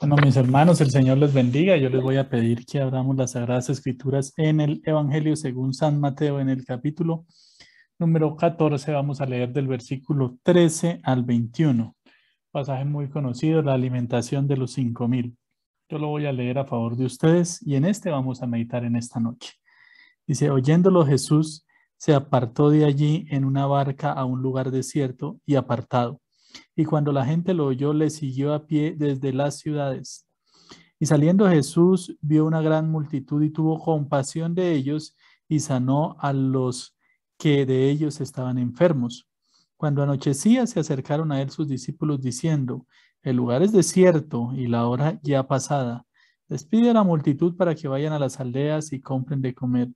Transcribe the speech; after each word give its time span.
Bueno, 0.00 0.16
mis 0.22 0.36
hermanos, 0.36 0.80
el 0.80 0.90
Señor 0.90 1.18
les 1.18 1.32
bendiga. 1.32 1.76
Yo 1.76 1.88
les 1.88 2.02
voy 2.02 2.16
a 2.16 2.28
pedir 2.28 2.64
que 2.66 2.80
abramos 2.80 3.16
las 3.16 3.32
Sagradas 3.32 3.70
Escrituras 3.70 4.32
en 4.36 4.60
el 4.60 4.82
Evangelio 4.84 5.36
según 5.36 5.72
San 5.72 5.98
Mateo, 6.00 6.40
en 6.40 6.48
el 6.48 6.64
capítulo 6.64 7.26
número 7.98 8.36
14. 8.36 8.92
Vamos 8.92 9.20
a 9.20 9.26
leer 9.26 9.52
del 9.52 9.66
versículo 9.66 10.38
13 10.42 11.00
al 11.02 11.24
21. 11.24 11.96
Pasaje 12.50 12.84
muy 12.84 13.08
conocido, 13.08 13.62
la 13.62 13.74
alimentación 13.74 14.46
de 14.46 14.56
los 14.56 14.72
cinco 14.72 15.08
mil. 15.08 15.36
Yo 15.88 15.98
lo 15.98 16.08
voy 16.08 16.26
a 16.26 16.32
leer 16.32 16.58
a 16.58 16.66
favor 16.66 16.96
de 16.96 17.06
ustedes 17.06 17.60
y 17.62 17.76
en 17.76 17.84
este 17.84 18.10
vamos 18.10 18.42
a 18.42 18.46
meditar 18.46 18.84
en 18.84 18.96
esta 18.96 19.20
noche. 19.20 19.54
Dice, 20.26 20.50
oyéndolo 20.50 21.04
Jesús 21.04 21.66
se 21.96 22.14
apartó 22.14 22.70
de 22.70 22.84
allí 22.84 23.26
en 23.30 23.44
una 23.44 23.66
barca 23.66 24.12
a 24.12 24.24
un 24.24 24.42
lugar 24.42 24.70
desierto 24.70 25.40
y 25.46 25.54
apartado 25.54 26.20
y 26.76 26.84
cuando 26.84 27.12
la 27.12 27.24
gente 27.24 27.54
lo 27.54 27.66
oyó, 27.66 27.92
le 27.92 28.10
siguió 28.10 28.54
a 28.54 28.66
pie 28.66 28.94
desde 28.96 29.32
las 29.32 29.58
ciudades. 29.58 30.26
Y 30.98 31.06
saliendo 31.06 31.48
Jesús 31.48 32.16
vio 32.20 32.46
una 32.46 32.60
gran 32.60 32.90
multitud 32.90 33.42
y 33.42 33.50
tuvo 33.50 33.78
compasión 33.78 34.54
de 34.54 34.72
ellos 34.72 35.16
y 35.48 35.60
sanó 35.60 36.16
a 36.20 36.32
los 36.32 36.96
que 37.38 37.66
de 37.66 37.90
ellos 37.90 38.20
estaban 38.20 38.58
enfermos. 38.58 39.28
Cuando 39.76 40.02
anochecía, 40.02 40.66
se 40.66 40.80
acercaron 40.80 41.32
a 41.32 41.42
él 41.42 41.50
sus 41.50 41.68
discípulos 41.68 42.20
diciendo, 42.22 42.86
el 43.22 43.36
lugar 43.36 43.62
es 43.62 43.72
desierto 43.72 44.52
y 44.54 44.66
la 44.66 44.86
hora 44.86 45.18
ya 45.22 45.46
pasada. 45.46 46.06
Despide 46.48 46.90
a 46.90 46.94
la 46.94 47.02
multitud 47.02 47.56
para 47.56 47.74
que 47.74 47.88
vayan 47.88 48.12
a 48.12 48.18
las 48.18 48.38
aldeas 48.38 48.92
y 48.92 49.00
compren 49.00 49.42
de 49.42 49.54
comer. 49.54 49.88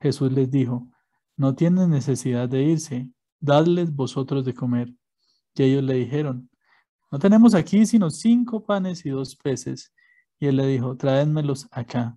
Jesús 0.00 0.32
les 0.32 0.50
dijo, 0.50 0.88
no 1.36 1.54
tienen 1.54 1.90
necesidad 1.90 2.48
de 2.48 2.62
irse, 2.62 3.10
dadles 3.40 3.94
vosotros 3.94 4.44
de 4.44 4.54
comer. 4.54 4.92
Y 5.58 5.62
ellos 5.64 5.84
le 5.84 5.94
dijeron, 5.94 6.48
no 7.10 7.18
tenemos 7.18 7.54
aquí 7.54 7.86
sino 7.86 8.10
cinco 8.10 8.64
panes 8.64 9.04
y 9.04 9.10
dos 9.10 9.36
peces. 9.36 9.92
Y 10.38 10.46
él 10.46 10.56
le 10.56 10.66
dijo, 10.66 10.96
traédmelos 10.96 11.66
acá. 11.70 12.16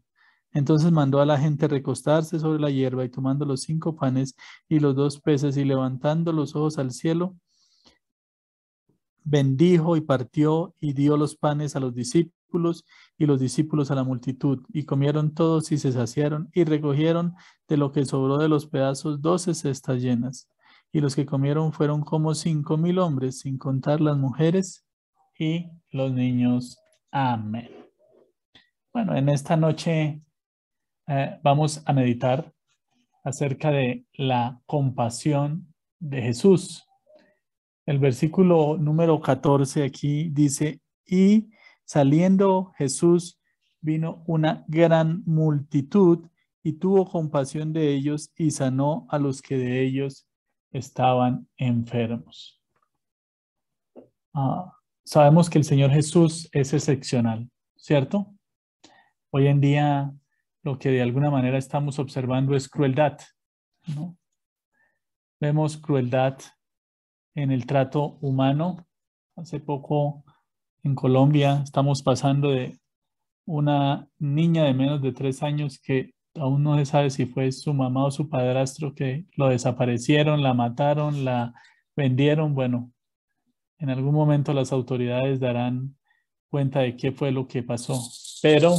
Entonces 0.54 0.92
mandó 0.92 1.22
a 1.22 1.26
la 1.26 1.40
gente 1.40 1.68
recostarse 1.68 2.38
sobre 2.40 2.60
la 2.60 2.70
hierba 2.70 3.06
y 3.06 3.10
tomando 3.10 3.46
los 3.46 3.62
cinco 3.62 3.96
panes 3.96 4.36
y 4.68 4.80
los 4.80 4.96
dos 4.96 5.20
peces 5.20 5.58
y 5.58 5.64
levantando 5.64 6.34
los 6.34 6.56
ojos 6.56 6.78
al 6.78 6.92
cielo, 6.92 7.36
bendijo 9.24 9.96
y 9.96 10.02
partió 10.02 10.76
y 10.80 10.94
dio 10.94 11.16
los 11.16 11.36
panes 11.36 11.76
a 11.76 11.80
los 11.80 11.96
discípulos 11.96 12.86
y 13.18 13.26
los 13.26 13.40
discípulos 13.40 13.92
a 13.92 13.96
la 13.96 14.04
multitud. 14.04 14.62
Y 14.74 14.84
comieron 14.84 15.34
todos 15.34 15.72
y 15.72 15.78
se 15.78 15.94
saciaron 15.94 16.50
y 16.54 16.66
recogieron 16.66 17.34
de 17.68 17.78
lo 17.78 17.92
que 17.92 18.06
sobró 18.06 18.38
de 18.38 18.50
los 18.50 18.68
pedazos 18.68 19.22
doce 19.22 19.54
cestas 19.54 20.02
llenas 20.02 20.50
y 20.92 21.00
los 21.00 21.16
que 21.16 21.26
comieron 21.26 21.72
fueron 21.72 22.02
como 22.02 22.36
cinco 22.36 22.78
mil 22.78 23.00
hombres, 23.00 23.40
sin 23.40 23.58
contar 23.58 24.02
las 24.02 24.18
mujeres 24.18 24.86
y 25.38 25.70
los 25.90 26.12
niños. 26.12 26.80
Amén. 27.12 27.70
Bueno, 28.94 29.16
en 29.16 29.30
esta 29.30 29.56
noche 29.56 30.22
eh, 31.08 31.40
vamos 31.42 31.82
a 31.86 31.94
meditar 31.94 32.54
acerca 33.24 33.72
de 33.72 34.06
la 34.14 34.62
compasión 34.66 35.74
de 36.00 36.22
Jesús. 36.22 36.86
El 37.86 38.00
versículo 38.00 38.78
número 38.78 39.22
14 39.22 39.84
aquí 39.84 40.30
dice, 40.30 40.82
y 41.06 41.50
saliendo 41.86 42.74
Jesús 42.78 43.40
vino 43.82 44.24
una 44.28 44.64
gran 44.68 45.24
multitud 45.26 46.28
y 46.64 46.74
tuvo 46.74 47.10
compasión 47.10 47.74
de 47.74 47.94
ellos 47.94 48.32
y 48.38 48.52
sanó 48.52 49.08
a 49.10 49.18
los 49.18 49.42
que 49.42 49.58
de 49.58 49.82
ellos 49.84 50.28
estaban 50.72 51.48
enfermos. 51.58 52.62
Ah, 54.34 54.74
sabemos 55.04 55.50
que 55.50 55.58
el 55.58 55.64
Señor 55.66 55.92
Jesús 55.92 56.50
es 56.52 56.74
excepcional, 56.74 57.50
¿cierto? 57.76 58.34
Hoy 59.32 59.48
en 59.48 59.62
día 59.62 60.14
lo 60.64 60.78
que 60.78 60.90
de 60.90 61.02
alguna 61.02 61.30
manera 61.30 61.58
estamos 61.58 62.00
observando 62.00 62.56
es 62.56 62.70
crueldad. 62.70 63.18
Vemos 65.40 65.78
crueldad 65.78 66.38
en 67.36 67.52
el 67.52 67.66
trato 67.66 68.18
humano. 68.22 68.88
Hace 69.36 69.60
poco 69.60 70.24
en 70.84 70.96
Colombia 70.96 71.62
estamos 71.64 72.04
pasando 72.04 72.52
de 72.52 72.80
una 73.46 74.08
niña 74.20 74.66
de 74.66 74.74
menos 74.74 75.02
de 75.02 75.12
tres 75.12 75.42
años 75.44 75.80
que 75.80 76.14
aún 76.36 76.64
no 76.64 76.78
se 76.78 76.86
sabe 76.86 77.10
si 77.10 77.26
fue 77.26 77.52
su 77.52 77.74
mamá 77.74 78.06
o 78.06 78.12
su 78.12 78.30
padrastro 78.30 78.94
que 78.94 79.26
lo 79.36 79.50
desaparecieron, 79.50 80.44
la 80.44 80.54
mataron, 80.54 81.26
la 81.26 81.54
vendieron. 81.96 82.54
Bueno, 82.54 82.92
en 83.78 83.90
algún 83.90 84.14
momento 84.14 84.54
las 84.54 84.72
autoridades 84.72 85.40
darán 85.40 85.96
cuenta 86.50 86.82
de 86.82 86.96
qué 86.96 87.12
fue 87.12 87.32
lo 87.32 87.48
que 87.48 87.64
pasó. 87.64 88.00
Pero 88.42 88.76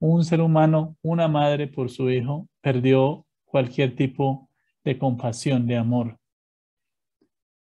un 0.00 0.24
ser 0.24 0.40
humano, 0.40 0.96
una 1.02 1.28
madre 1.28 1.66
por 1.66 1.90
su 1.90 2.10
hijo, 2.10 2.48
perdió 2.60 3.26
cualquier 3.44 3.96
tipo 3.96 4.48
de 4.84 4.98
compasión, 4.98 5.66
de 5.66 5.76
amor. 5.76 6.18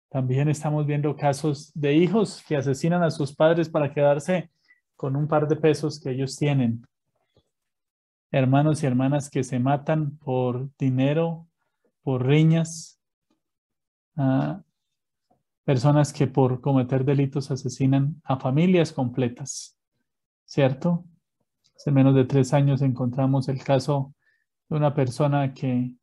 También 0.10 0.48
estamos 0.48 0.86
viendo 0.86 1.16
casos 1.16 1.72
de 1.74 1.94
hijos 1.96 2.44
que 2.48 2.56
asesinan 2.56 3.04
a 3.04 3.12
sus 3.12 3.36
padres 3.36 3.70
para 3.70 3.94
quedarse 3.94 4.50
con 4.96 5.16
un 5.16 5.28
par 5.28 5.48
de 5.48 5.56
pesos 5.56 6.00
que 6.00 6.12
ellos 6.12 6.38
tienen 6.38 6.86
hermanos 8.32 8.84
y 8.84 8.86
hermanas 8.86 9.30
que 9.30 9.44
se 9.44 9.60
matan 9.60 10.18
por 10.18 10.70
dinero, 10.78 11.48
por 12.02 12.26
riñas, 12.26 13.00
personas 15.64 16.14
que 16.14 16.28
por 16.28 16.62
cometer 16.62 17.04
delitos 17.04 17.52
asesinan 17.52 18.22
a 18.24 18.38
familias 18.38 18.94
completas, 18.94 19.78
¿cierto? 20.46 21.04
Hace 21.76 21.92
menos 21.92 22.16
de 22.16 22.26
tres 22.26 22.54
años 22.54 22.82
encontramos 22.82 23.50
el 23.50 23.62
caso 23.64 24.14
de 24.70 24.78
una 24.78 24.94
persona 24.94 25.54
que 25.54 25.94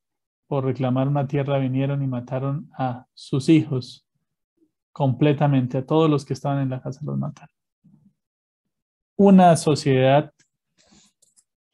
por 0.46 0.64
reclamar 0.66 1.08
una 1.08 1.26
tierra 1.26 1.58
vinieron 1.58 2.02
y 2.02 2.06
mataron 2.06 2.70
a 2.76 3.06
sus 3.14 3.48
hijos 3.48 4.06
completamente, 4.92 5.78
a 5.78 5.86
todos 5.86 6.10
los 6.10 6.24
que 6.24 6.34
estaban 6.34 6.60
en 6.60 6.68
la 6.68 6.82
casa 6.82 7.00
los 7.02 7.18
mataron. 7.18 7.54
Una 9.16 9.56
sociedad 9.56 10.33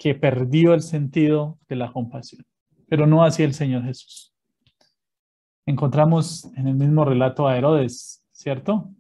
que 0.01 0.15
perdió 0.15 0.73
el 0.73 0.81
sentido 0.81 1.59
de 1.69 1.77
la 1.77 1.93
compasión, 1.93 2.47
pero 2.89 3.07
no 3.07 3.23
así 3.23 3.43
el 3.43 3.53
Señor 3.53 3.85
Jesús. 3.85 4.33
Encontramos 5.67 6.47
en 6.57 6.69
el 6.69 6.75
mismo 6.75 7.05
relato 7.05 7.47
a 7.47 7.59
Herodes, 7.59 8.25
¿cierto? 8.33 8.91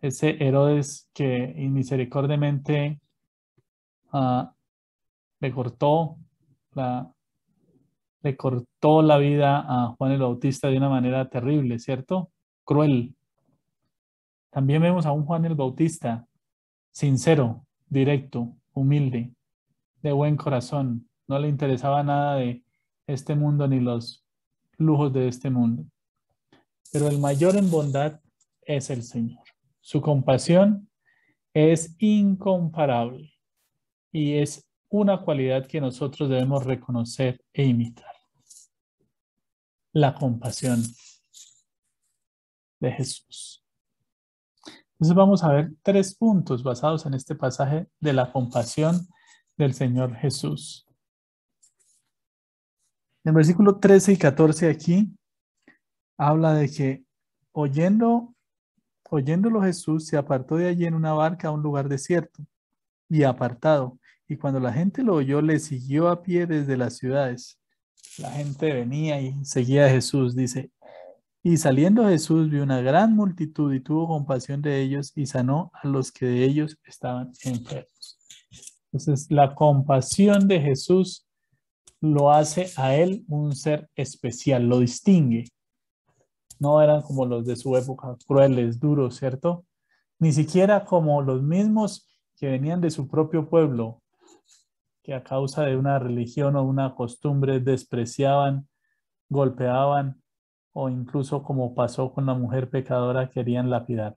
Ese 0.00 0.36
Herodes 0.44 1.08
que 1.14 1.54
inmisericordiamente 1.56 3.00
la, 4.12 4.52
le 8.22 8.36
cortó 8.36 9.02
la 9.02 9.18
vida 9.18 9.64
a 9.64 9.94
Juan 9.96 10.10
el 10.10 10.22
Bautista 10.22 10.66
de 10.66 10.76
una 10.76 10.88
manera 10.88 11.28
terrible, 11.28 11.78
¿cierto? 11.78 12.32
Cruel. 12.64 13.14
También 14.50 14.82
vemos 14.82 15.06
a 15.06 15.12
un 15.12 15.24
Juan 15.24 15.44
el 15.44 15.54
Bautista 15.54 16.26
sincero, 16.90 17.64
directo, 17.88 18.56
humilde, 18.80 19.32
de 20.02 20.12
buen 20.12 20.36
corazón. 20.36 21.08
No 21.28 21.38
le 21.38 21.48
interesaba 21.48 22.02
nada 22.02 22.36
de 22.36 22.64
este 23.06 23.34
mundo 23.34 23.68
ni 23.68 23.80
los 23.80 24.24
lujos 24.78 25.12
de 25.12 25.28
este 25.28 25.50
mundo. 25.50 25.84
Pero 26.92 27.08
el 27.08 27.18
mayor 27.18 27.56
en 27.56 27.70
bondad 27.70 28.20
es 28.62 28.90
el 28.90 29.02
Señor. 29.02 29.44
Su 29.80 30.00
compasión 30.00 30.88
es 31.54 31.94
incomparable 31.98 33.32
y 34.12 34.34
es 34.34 34.68
una 34.88 35.20
cualidad 35.22 35.66
que 35.66 35.80
nosotros 35.80 36.28
debemos 36.28 36.64
reconocer 36.64 37.40
e 37.52 37.64
imitar. 37.64 38.14
La 39.92 40.14
compasión 40.14 40.82
de 42.80 42.92
Jesús. 42.92 43.59
Entonces 45.00 45.16
vamos 45.16 45.42
a 45.42 45.52
ver 45.52 45.72
tres 45.82 46.14
puntos 46.14 46.62
basados 46.62 47.06
en 47.06 47.14
este 47.14 47.34
pasaje 47.34 47.88
de 48.00 48.12
la 48.12 48.30
compasión 48.30 49.08
del 49.56 49.72
Señor 49.72 50.14
Jesús. 50.14 50.86
En 53.24 53.30
el 53.30 53.32
versículo 53.32 53.78
13 53.78 54.12
y 54.12 54.16
14 54.18 54.68
aquí 54.68 55.10
habla 56.18 56.52
de 56.52 56.70
que 56.70 57.02
oyendo, 57.52 58.34
oyéndolo 59.08 59.62
Jesús 59.62 60.06
se 60.06 60.18
apartó 60.18 60.56
de 60.56 60.68
allí 60.68 60.84
en 60.84 60.92
una 60.92 61.14
barca 61.14 61.48
a 61.48 61.52
un 61.52 61.62
lugar 61.62 61.88
desierto 61.88 62.44
y 63.08 63.22
apartado. 63.22 63.98
Y 64.28 64.36
cuando 64.36 64.60
la 64.60 64.70
gente 64.70 65.02
lo 65.02 65.14
oyó, 65.14 65.40
le 65.40 65.60
siguió 65.60 66.10
a 66.10 66.22
pie 66.22 66.46
desde 66.46 66.76
las 66.76 66.98
ciudades. 66.98 67.58
La 68.18 68.30
gente 68.32 68.70
venía 68.70 69.18
y 69.18 69.46
seguía 69.46 69.86
a 69.86 69.88
Jesús. 69.88 70.36
Dice, 70.36 70.70
y 71.42 71.56
saliendo 71.56 72.08
Jesús 72.08 72.50
vio 72.50 72.62
una 72.62 72.80
gran 72.80 73.14
multitud 73.14 73.72
y 73.72 73.80
tuvo 73.80 74.08
compasión 74.08 74.62
de 74.62 74.80
ellos 74.80 75.12
y 75.16 75.26
sanó 75.26 75.70
a 75.74 75.86
los 75.88 76.12
que 76.12 76.26
de 76.26 76.44
ellos 76.44 76.78
estaban 76.84 77.32
enfermos. 77.44 78.18
Entonces, 78.92 79.30
la 79.30 79.54
compasión 79.54 80.48
de 80.48 80.60
Jesús 80.60 81.26
lo 82.00 82.30
hace 82.30 82.70
a 82.76 82.94
él 82.94 83.24
un 83.28 83.54
ser 83.54 83.88
especial, 83.94 84.68
lo 84.68 84.80
distingue. 84.80 85.44
No 86.58 86.82
eran 86.82 87.02
como 87.02 87.24
los 87.24 87.46
de 87.46 87.56
su 87.56 87.76
época, 87.76 88.16
crueles, 88.26 88.78
duros, 88.78 89.16
¿cierto? 89.16 89.64
ni 90.20 90.32
siquiera 90.32 90.84
como 90.84 91.22
los 91.22 91.42
mismos 91.42 92.06
que 92.36 92.46
venían 92.46 92.80
de 92.80 92.90
su 92.90 93.08
propio 93.08 93.48
pueblo, 93.48 94.02
que 95.02 95.14
a 95.14 95.24
causa 95.24 95.64
de 95.64 95.76
una 95.76 95.98
religión 95.98 96.56
o 96.56 96.62
una 96.62 96.94
costumbre 96.94 97.58
despreciaban, 97.58 98.68
golpeaban 99.30 100.22
o 100.72 100.88
incluso 100.88 101.42
como 101.42 101.74
pasó 101.74 102.12
con 102.12 102.26
la 102.26 102.34
mujer 102.34 102.70
pecadora 102.70 103.30
querían 103.30 103.70
lapidar. 103.70 104.16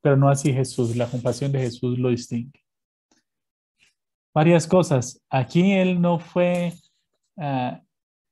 Pero 0.00 0.16
no 0.16 0.28
así 0.28 0.52
Jesús, 0.52 0.96
la 0.96 1.06
compasión 1.06 1.52
de 1.52 1.60
Jesús 1.60 1.98
lo 1.98 2.10
distingue. 2.10 2.62
Varias 4.34 4.66
cosas. 4.66 5.20
Aquí 5.28 5.72
él 5.72 6.00
no 6.00 6.18
fue, 6.18 6.72
ah, 7.36 7.82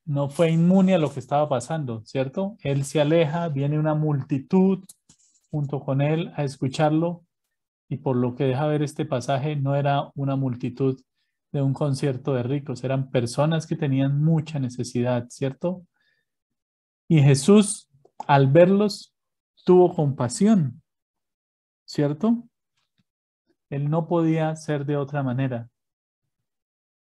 no 0.05 0.29
fue 0.29 0.51
inmune 0.51 0.95
a 0.95 0.99
lo 0.99 1.13
que 1.13 1.21
estaba 1.21 1.49
pasando, 1.49 2.05
¿cierto? 2.05 2.57
Él 2.61 2.85
se 2.85 3.01
aleja, 3.01 3.49
viene 3.49 3.79
una 3.79 3.95
multitud 3.95 4.85
junto 5.51 5.81
con 5.81 6.01
él 6.01 6.33
a 6.37 6.45
escucharlo 6.45 7.25
y 7.89 7.99
por 7.99 8.17
lo 8.17 8.35
que 8.35 8.45
deja 8.45 8.67
ver 8.67 8.83
este 8.83 9.05
pasaje 9.05 9.57
no 9.57 9.75
era 9.75 10.11
una 10.15 10.37
multitud 10.37 11.01
de 11.53 11.63
un 11.63 11.73
concierto 11.73 12.35
de 12.35 12.43
ricos, 12.43 12.85
eran 12.85 13.11
personas 13.11 13.67
que 13.67 13.77
tenían 13.77 14.23
mucha 14.23 14.59
necesidad, 14.59 15.27
¿cierto? 15.31 15.87
Y 17.09 17.21
Jesús, 17.21 17.89
al 18.27 18.49
verlos, 18.49 19.15
tuvo 19.65 19.95
compasión, 19.95 20.83
¿cierto? 21.85 22.49
Él 23.71 23.91
no 23.91 24.07
podía 24.07 24.55
ser 24.57 24.87
de 24.87 24.97
otra 24.97 25.23
manera, 25.23 25.69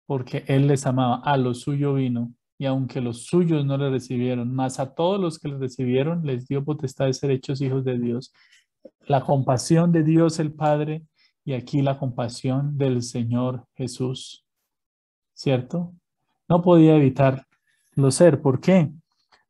porque 0.06 0.44
Él 0.46 0.66
les 0.66 0.86
amaba, 0.86 1.16
a 1.16 1.36
lo 1.36 1.54
suyo 1.54 1.94
vino, 1.94 2.32
y 2.58 2.66
aunque 2.66 3.00
los 3.00 3.24
suyos 3.24 3.64
no 3.64 3.76
le 3.76 3.90
recibieron, 3.90 4.54
más 4.54 4.78
a 4.78 4.94
todos 4.94 5.20
los 5.20 5.38
que 5.38 5.48
le 5.48 5.58
recibieron, 5.58 6.24
les 6.24 6.46
dio 6.46 6.64
potestad 6.64 7.06
de 7.06 7.14
ser 7.14 7.30
hechos 7.30 7.60
hijos 7.60 7.84
de 7.84 7.98
Dios. 7.98 8.32
La 9.06 9.22
compasión 9.22 9.90
de 9.92 10.04
Dios 10.04 10.38
el 10.38 10.52
Padre 10.52 11.04
y 11.44 11.54
aquí 11.54 11.82
la 11.82 11.98
compasión 11.98 12.78
del 12.78 13.02
Señor 13.02 13.66
Jesús, 13.74 14.46
¿cierto? 15.34 15.92
No 16.48 16.62
podía 16.62 16.96
evitarlo 16.96 18.10
ser. 18.10 18.40
¿Por 18.40 18.60
qué? 18.60 18.92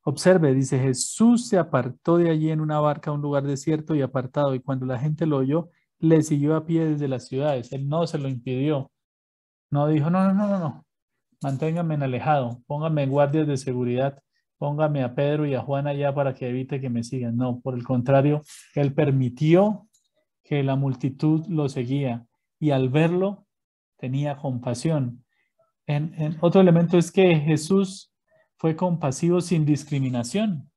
Observe, 0.05 0.53
dice, 0.55 0.79
Jesús 0.79 1.49
se 1.49 1.59
apartó 1.59 2.17
de 2.17 2.31
allí 2.31 2.51
en 2.51 2.61
una 2.61 2.81
barca 2.81 3.11
a 3.11 3.15
un 3.15 3.23
lugar 3.23 3.45
desierto 3.45 3.95
y 3.95 4.03
apartado, 4.03 4.55
y 4.55 4.61
cuando 4.61 4.87
la 4.87 4.99
gente 4.99 5.27
lo 5.27 5.39
oyó, 5.39 5.71
le 5.99 6.23
siguió 6.23 6.57
a 6.57 6.67
pie 6.67 6.85
desde 6.87 7.09
las 7.09 7.29
ciudades. 7.29 7.73
Él 7.73 7.89
no 7.89 8.07
se 8.07 8.19
lo 8.19 8.29
impidió. 8.29 8.91
No 9.71 9.87
dijo, 9.87 10.11
no, 10.11 10.25
no, 10.25 10.35
no, 10.35 10.49
no, 10.49 10.59
no. 10.59 10.87
Manténgame 11.43 11.95
en 11.95 12.03
alejado, 12.03 12.61
póngame 12.67 13.07
guardias 13.07 13.47
de 13.47 13.57
seguridad, 13.57 14.23
póngame 14.59 15.03
a 15.03 15.15
Pedro 15.15 15.47
y 15.47 15.55
a 15.55 15.61
Juan 15.61 15.87
allá 15.87 16.15
para 16.15 16.35
que 16.35 16.49
evite 16.49 16.81
que 16.81 16.91
me 16.91 17.03
sigan. 17.03 17.37
No, 17.37 17.61
por 17.61 17.75
el 17.75 17.85
contrario, 17.85 18.43
él 18.75 18.95
permitió 18.95 19.89
que 20.45 20.63
la 20.63 20.77
multitud 20.77 21.47
lo 21.49 21.69
seguía 21.69 22.27
y 22.61 22.71
al 22.71 22.91
verlo 22.91 23.47
tenía 23.97 24.37
compasión. 24.37 25.25
En, 25.87 26.39
otro 26.41 26.61
elemento 26.61 26.97
es 26.97 27.11
que 27.11 27.37
Jesús 27.37 28.12
fue 28.63 28.77
compasivo 28.77 29.41
sin 29.41 29.67
discriminación. 29.67 30.71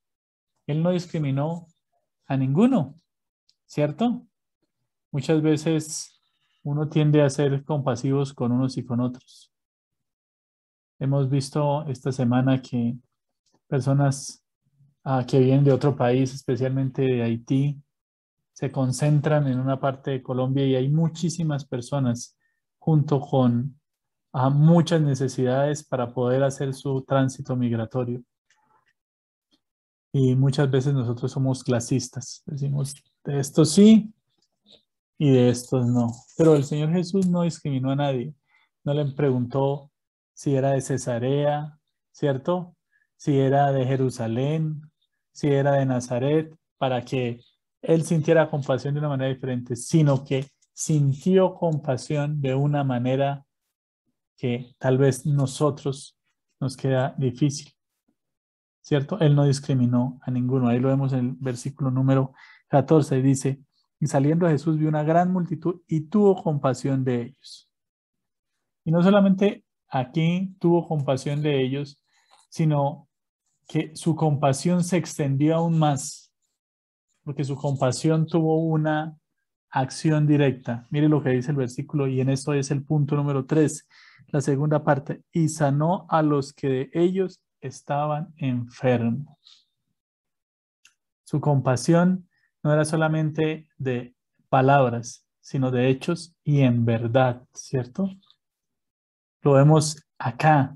Él 0.65 0.81
no 0.81 0.89
discriminó 0.89 1.67
a 2.25 2.35
ninguno, 2.35 2.99
¿cierto? 3.67 4.25
Muchas 5.11 5.39
veces 5.43 6.19
uno 6.63 6.89
tiende 6.89 7.21
a 7.21 7.29
ser 7.29 7.63
compasivos 7.63 8.33
con 8.33 8.51
unos 8.51 8.75
y 8.77 8.85
con 8.85 9.01
otros. 9.01 9.53
Hemos 10.97 11.29
visto 11.29 11.85
esta 11.87 12.11
semana 12.11 12.59
que 12.59 12.97
personas 13.67 14.43
ah, 15.03 15.23
que 15.23 15.37
vienen 15.37 15.63
de 15.63 15.71
otro 15.71 15.95
país, 15.95 16.33
especialmente 16.33 17.03
de 17.03 17.21
Haití, 17.21 17.79
se 18.51 18.71
concentran 18.71 19.45
en 19.45 19.59
una 19.59 19.79
parte 19.79 20.09
de 20.09 20.23
Colombia 20.23 20.65
y 20.65 20.73
hay 20.73 20.89
muchísimas 20.89 21.65
personas 21.65 22.35
junto 22.79 23.19
con 23.19 23.79
ah, 24.35 24.49
muchas 24.49 25.01
necesidades 25.01 25.83
para 25.83 26.13
poder 26.13 26.43
hacer 26.43 26.73
su 26.73 27.01
tránsito 27.03 27.55
migratorio. 27.55 28.21
Y 30.11 30.35
muchas 30.35 30.69
veces 30.69 30.93
nosotros 30.93 31.31
somos 31.31 31.63
clasistas, 31.63 32.43
decimos, 32.45 32.95
de 33.23 33.39
estos 33.39 33.71
sí 33.71 34.13
y 35.17 35.31
de 35.31 35.49
estos 35.49 35.87
no. 35.87 36.11
Pero 36.37 36.55
el 36.55 36.65
Señor 36.65 36.91
Jesús 36.91 37.27
no 37.27 37.43
discriminó 37.43 37.91
a 37.91 37.95
nadie, 37.95 38.33
no 38.83 38.93
le 38.93 39.05
preguntó 39.05 39.89
si 40.33 40.55
era 40.55 40.71
de 40.71 40.81
Cesarea, 40.81 41.79
¿cierto? 42.11 42.75
Si 43.15 43.39
era 43.39 43.71
de 43.71 43.85
Jerusalén, 43.85 44.81
si 45.31 45.47
era 45.47 45.73
de 45.73 45.85
Nazaret, 45.85 46.53
para 46.77 47.03
que 47.03 47.41
él 47.81 48.03
sintiera 48.03 48.49
compasión 48.49 48.93
de 48.93 48.99
una 48.99 49.09
manera 49.09 49.33
diferente, 49.33 49.77
sino 49.77 50.25
que 50.25 50.47
sintió 50.73 51.55
compasión 51.55 52.41
de 52.41 52.53
una 52.53 52.83
manera 52.83 53.44
que 54.37 54.75
tal 54.77 54.97
vez 54.97 55.25
nosotros 55.25 56.17
nos 56.59 56.77
queda 56.77 57.15
difícil. 57.17 57.71
¿Cierto? 58.81 59.19
Él 59.19 59.35
no 59.35 59.45
discriminó 59.45 60.19
a 60.21 60.31
ninguno. 60.31 60.67
Ahí 60.67 60.79
lo 60.79 60.89
vemos 60.89 61.13
en 61.13 61.19
el 61.19 61.35
versículo 61.39 61.89
número 61.89 62.33
14. 62.67 63.21
Dice, 63.21 63.59
y 63.99 64.07
saliendo 64.07 64.47
Jesús 64.47 64.77
vio 64.77 64.89
una 64.89 65.03
gran 65.03 65.33
multitud 65.33 65.81
y 65.87 66.01
tuvo 66.01 66.41
compasión 66.41 67.03
de 67.03 67.21
ellos. 67.23 67.69
Y 68.83 68.91
no 68.91 69.01
solamente 69.01 69.65
aquí 69.87 70.55
tuvo 70.59 70.87
compasión 70.87 71.41
de 71.41 71.63
ellos, 71.63 71.99
sino 72.49 73.07
que 73.67 73.95
su 73.95 74.15
compasión 74.15 74.83
se 74.83 74.97
extendió 74.97 75.55
aún 75.55 75.79
más 75.79 76.25
porque 77.25 77.43
su 77.43 77.55
compasión 77.55 78.27
tuvo 78.27 78.59
una 78.59 79.17
acción 79.71 80.27
directa. 80.27 80.87
Mire 80.91 81.09
lo 81.09 81.21
que 81.21 81.31
dice 81.31 81.51
el 81.51 81.57
versículo 81.57 82.07
y 82.07 82.21
en 82.21 82.29
esto 82.29 82.53
es 82.53 82.71
el 82.71 82.85
punto 82.85 83.15
número 83.15 83.45
tres, 83.45 83.87
la 84.35 84.41
segunda 84.41 84.83
parte, 84.83 85.23
y 85.31 85.47
sanó 85.47 86.05
a 86.09 86.21
los 86.21 86.51
que 86.51 86.67
de 86.67 86.89
ellos 86.93 87.41
estaban 87.61 88.33
enfermos. 88.35 89.69
Su 91.23 91.39
compasión 91.39 92.27
no 92.61 92.73
era 92.73 92.83
solamente 92.83 93.69
de 93.77 94.13
palabras, 94.49 95.25
sino 95.39 95.71
de 95.71 95.87
hechos 95.87 96.35
y 96.43 96.61
en 96.61 96.83
verdad, 96.83 97.47
¿cierto? 97.53 98.09
Lo 99.41 99.53
vemos 99.53 100.05
acá, 100.17 100.75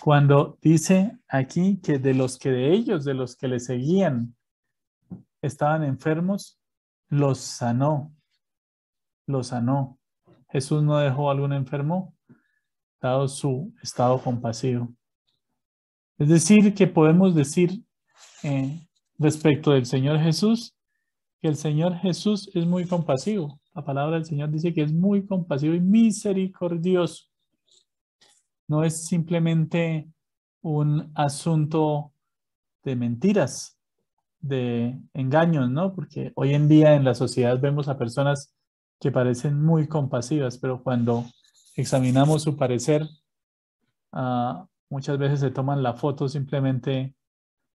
cuando 0.00 0.58
dice 0.62 1.18
aquí 1.26 1.80
que 1.80 1.98
de 1.98 2.14
los 2.14 2.38
que 2.38 2.50
de 2.50 2.72
ellos, 2.72 3.04
de 3.04 3.14
los 3.14 3.34
que 3.34 3.48
le 3.48 3.58
seguían, 3.58 4.36
estaban 5.40 5.82
enfermos, 5.82 6.60
los 7.08 7.38
sanó, 7.38 8.14
los 9.26 9.48
sanó. 9.48 9.98
Jesús 10.50 10.84
no 10.84 10.98
dejó 10.98 11.30
a 11.30 11.32
algún 11.32 11.52
enfermo, 11.52 12.14
su 13.28 13.74
estado 13.82 14.22
compasivo. 14.22 14.88
Es 16.18 16.28
decir, 16.28 16.74
que 16.74 16.86
podemos 16.86 17.34
decir 17.34 17.82
eh, 18.42 18.86
respecto 19.18 19.72
del 19.72 19.86
Señor 19.86 20.20
Jesús, 20.20 20.74
que 21.40 21.48
el 21.48 21.56
Señor 21.56 21.96
Jesús 21.96 22.48
es 22.54 22.64
muy 22.64 22.86
compasivo. 22.86 23.60
La 23.74 23.84
palabra 23.84 24.16
del 24.16 24.24
Señor 24.24 24.50
dice 24.50 24.72
que 24.72 24.82
es 24.82 24.92
muy 24.92 25.26
compasivo 25.26 25.74
y 25.74 25.80
misericordioso. 25.80 27.24
No 28.68 28.84
es 28.84 29.06
simplemente 29.06 30.08
un 30.60 31.10
asunto 31.14 32.12
de 32.84 32.94
mentiras, 32.94 33.78
de 34.40 35.00
engaños, 35.14 35.70
¿no? 35.70 35.92
Porque 35.92 36.32
hoy 36.36 36.54
en 36.54 36.68
día 36.68 36.94
en 36.94 37.04
la 37.04 37.14
sociedad 37.14 37.58
vemos 37.60 37.88
a 37.88 37.98
personas 37.98 38.54
que 39.00 39.10
parecen 39.10 39.60
muy 39.60 39.88
compasivas, 39.88 40.58
pero 40.58 40.82
cuando 40.82 41.26
examinamos 41.76 42.42
su 42.42 42.56
parecer, 42.56 43.06
ah, 44.12 44.66
muchas 44.90 45.18
veces 45.18 45.40
se 45.40 45.50
toman 45.50 45.82
la 45.82 45.94
foto 45.94 46.28
simplemente, 46.28 47.14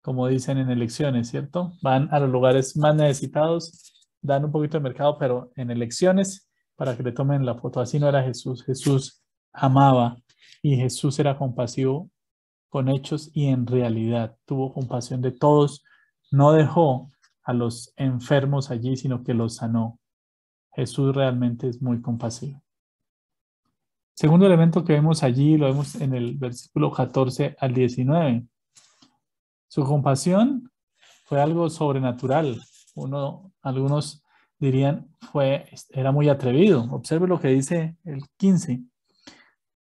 como 0.00 0.26
dicen 0.28 0.58
en 0.58 0.70
elecciones, 0.70 1.28
¿cierto? 1.28 1.72
Van 1.82 2.08
a 2.12 2.20
los 2.20 2.30
lugares 2.30 2.76
más 2.76 2.94
necesitados, 2.94 4.08
dan 4.20 4.44
un 4.44 4.52
poquito 4.52 4.78
de 4.78 4.84
mercado, 4.84 5.18
pero 5.18 5.50
en 5.56 5.70
elecciones 5.70 6.48
para 6.76 6.96
que 6.96 7.02
le 7.02 7.12
tomen 7.12 7.46
la 7.46 7.54
foto. 7.54 7.80
Así 7.80 7.98
no 7.98 8.08
era 8.08 8.22
Jesús. 8.22 8.64
Jesús 8.64 9.22
amaba 9.52 10.16
y 10.62 10.76
Jesús 10.76 11.18
era 11.18 11.38
compasivo 11.38 12.10
con 12.68 12.88
hechos 12.88 13.30
y 13.34 13.46
en 13.48 13.66
realidad 13.66 14.36
tuvo 14.46 14.72
compasión 14.72 15.20
de 15.20 15.32
todos 15.32 15.84
no 16.32 16.52
dejó 16.52 17.10
a 17.44 17.52
los 17.52 17.92
enfermos 17.96 18.70
allí, 18.70 18.96
sino 18.96 19.22
que 19.22 19.34
los 19.34 19.56
sanó. 19.56 20.00
Jesús 20.74 21.14
realmente 21.14 21.68
es 21.68 21.82
muy 21.82 22.00
compasivo. 22.00 22.61
Segundo 24.14 24.46
elemento 24.46 24.84
que 24.84 24.92
vemos 24.92 25.22
allí, 25.22 25.56
lo 25.56 25.66
vemos 25.66 25.94
en 25.96 26.14
el 26.14 26.36
versículo 26.36 26.90
14 26.90 27.56
al 27.58 27.72
19. 27.72 28.46
Su 29.68 29.84
compasión 29.84 30.70
fue 31.24 31.40
algo 31.40 31.70
sobrenatural. 31.70 32.60
Uno, 32.94 33.52
algunos 33.62 34.22
dirían, 34.58 35.08
fue, 35.32 35.64
era 35.90 36.12
muy 36.12 36.28
atrevido. 36.28 36.82
Observe 36.92 37.26
lo 37.26 37.40
que 37.40 37.48
dice 37.48 37.96
el 38.04 38.22
15. 38.36 38.82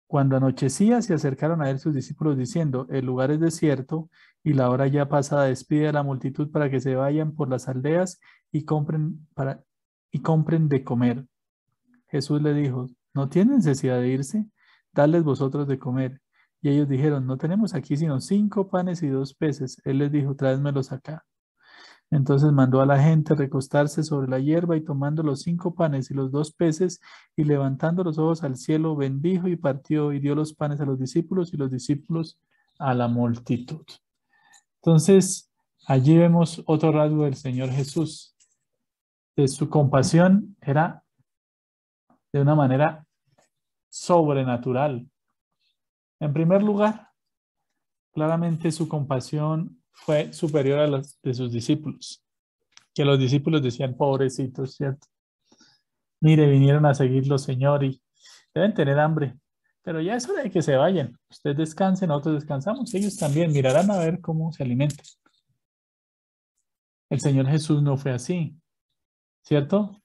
Cuando 0.08 0.38
anochecía, 0.38 1.02
se 1.02 1.14
acercaron 1.14 1.62
a 1.62 1.70
él 1.70 1.80
sus 1.80 1.94
discípulos 1.94 2.38
diciendo, 2.38 2.88
el 2.90 3.06
lugar 3.06 3.32
es 3.32 3.40
desierto 3.40 4.10
y 4.44 4.54
la 4.54 4.70
hora 4.70 4.88
ya 4.88 5.08
pasada 5.08 5.44
despide 5.46 5.90
a 5.90 5.94
la 5.94 6.04
multitud 6.04 6.52
para 6.52 6.70
que 6.70 6.80
se 6.80 6.96
vayan 6.96 7.34
por 7.34 7.50
las 7.50 7.68
aldeas 7.68 8.20
y 8.52 8.64
compren 8.64 9.28
para 9.34 9.64
y 10.12 10.20
compren 10.20 10.68
de 10.68 10.84
comer. 10.84 11.26
Jesús 12.08 12.42
le 12.42 12.54
dijo, 12.54 12.90
no 13.14 13.30
tienen 13.30 13.58
necesidad 13.58 14.00
de 14.00 14.10
irse, 14.10 14.46
dadles 14.94 15.24
vosotros 15.24 15.68
de 15.68 15.80
comer. 15.80 16.22
Y 16.62 16.70
ellos 16.70 16.88
dijeron, 16.88 17.26
no 17.26 17.38
tenemos 17.38 17.74
aquí 17.74 17.98
sino 17.98 18.20
cinco 18.20 18.70
panes 18.70 19.02
y 19.04 19.08
dos 19.08 19.34
peces. 19.34 19.82
Él 19.84 19.98
les 19.98 20.12
dijo, 20.12 20.36
tráesmelos 20.36 20.92
acá. 20.92 21.26
Entonces 22.12 22.52
mandó 22.52 22.82
a 22.82 22.86
la 22.86 23.02
gente 23.02 23.36
recostarse 23.36 24.04
sobre 24.04 24.28
la 24.28 24.40
hierba 24.40 24.76
y 24.76 24.84
tomando 24.84 25.24
los 25.24 25.42
cinco 25.42 25.74
panes 25.74 26.12
y 26.12 26.14
los 26.14 26.30
dos 26.30 26.52
peces 26.52 27.00
y 27.38 27.46
levantando 27.46 28.04
los 28.04 28.18
ojos 28.18 28.44
al 28.44 28.58
cielo, 28.58 28.98
bendijo 28.98 29.48
y 29.48 29.56
partió 29.56 30.12
y 30.12 30.20
dio 30.20 30.36
los 30.36 30.54
panes 30.54 30.82
a 30.82 30.86
los 30.86 31.00
discípulos 31.00 31.54
y 31.54 31.58
los 31.58 31.72
discípulos 31.72 32.38
a 32.80 32.94
la 32.94 33.08
multitud. 33.08 33.86
Entonces, 34.82 35.50
allí 35.88 36.18
vemos 36.18 36.62
otro 36.66 36.92
rasgo 36.92 37.24
del 37.24 37.36
Señor 37.36 37.70
Jesús. 37.70 38.36
De 39.38 39.48
su 39.48 39.70
compasión 39.70 40.58
era 40.60 41.04
de 42.32 42.42
una 42.42 42.56
manera 42.56 43.06
sobrenatural. 43.90 45.08
En 46.20 46.34
primer 46.34 46.64
lugar, 46.64 47.10
claramente 48.14 48.72
su 48.72 48.88
compasión 48.88 49.82
fue 49.92 50.32
superior 50.34 50.80
a 50.80 50.88
la 50.88 51.02
de 51.24 51.34
sus 51.34 51.52
discípulos, 51.52 52.24
que 52.94 53.06
los 53.06 53.20
discípulos 53.20 53.62
decían, 53.62 53.96
pobrecitos, 53.96 54.76
¿cierto? 54.76 55.08
Mire, 56.22 56.48
vinieron 56.48 56.86
a 56.86 56.94
seguirlo, 56.94 57.38
Señor, 57.38 57.84
y 57.84 58.02
deben 58.54 58.74
tener 58.74 59.00
hambre, 59.00 59.36
pero 59.82 60.02
ya 60.02 60.16
es 60.16 60.30
hora 60.30 60.44
de 60.44 60.52
que 60.52 60.62
se 60.62 60.76
vayan. 60.76 61.18
Ustedes 61.30 61.58
descansen, 61.58 62.10
nosotros 62.10 62.36
descansamos, 62.36 62.94
ellos 62.94 63.18
también 63.18 63.52
mirarán 63.52 63.90
a 63.92 63.98
ver 63.98 64.22
cómo 64.22 64.52
se 64.52 64.64
alimentan. 64.64 65.06
El 67.10 67.20
Señor 67.20 67.48
Jesús 67.48 67.82
no 67.82 67.98
fue 67.98 68.12
así, 68.12 68.56
¿cierto? 69.44 70.01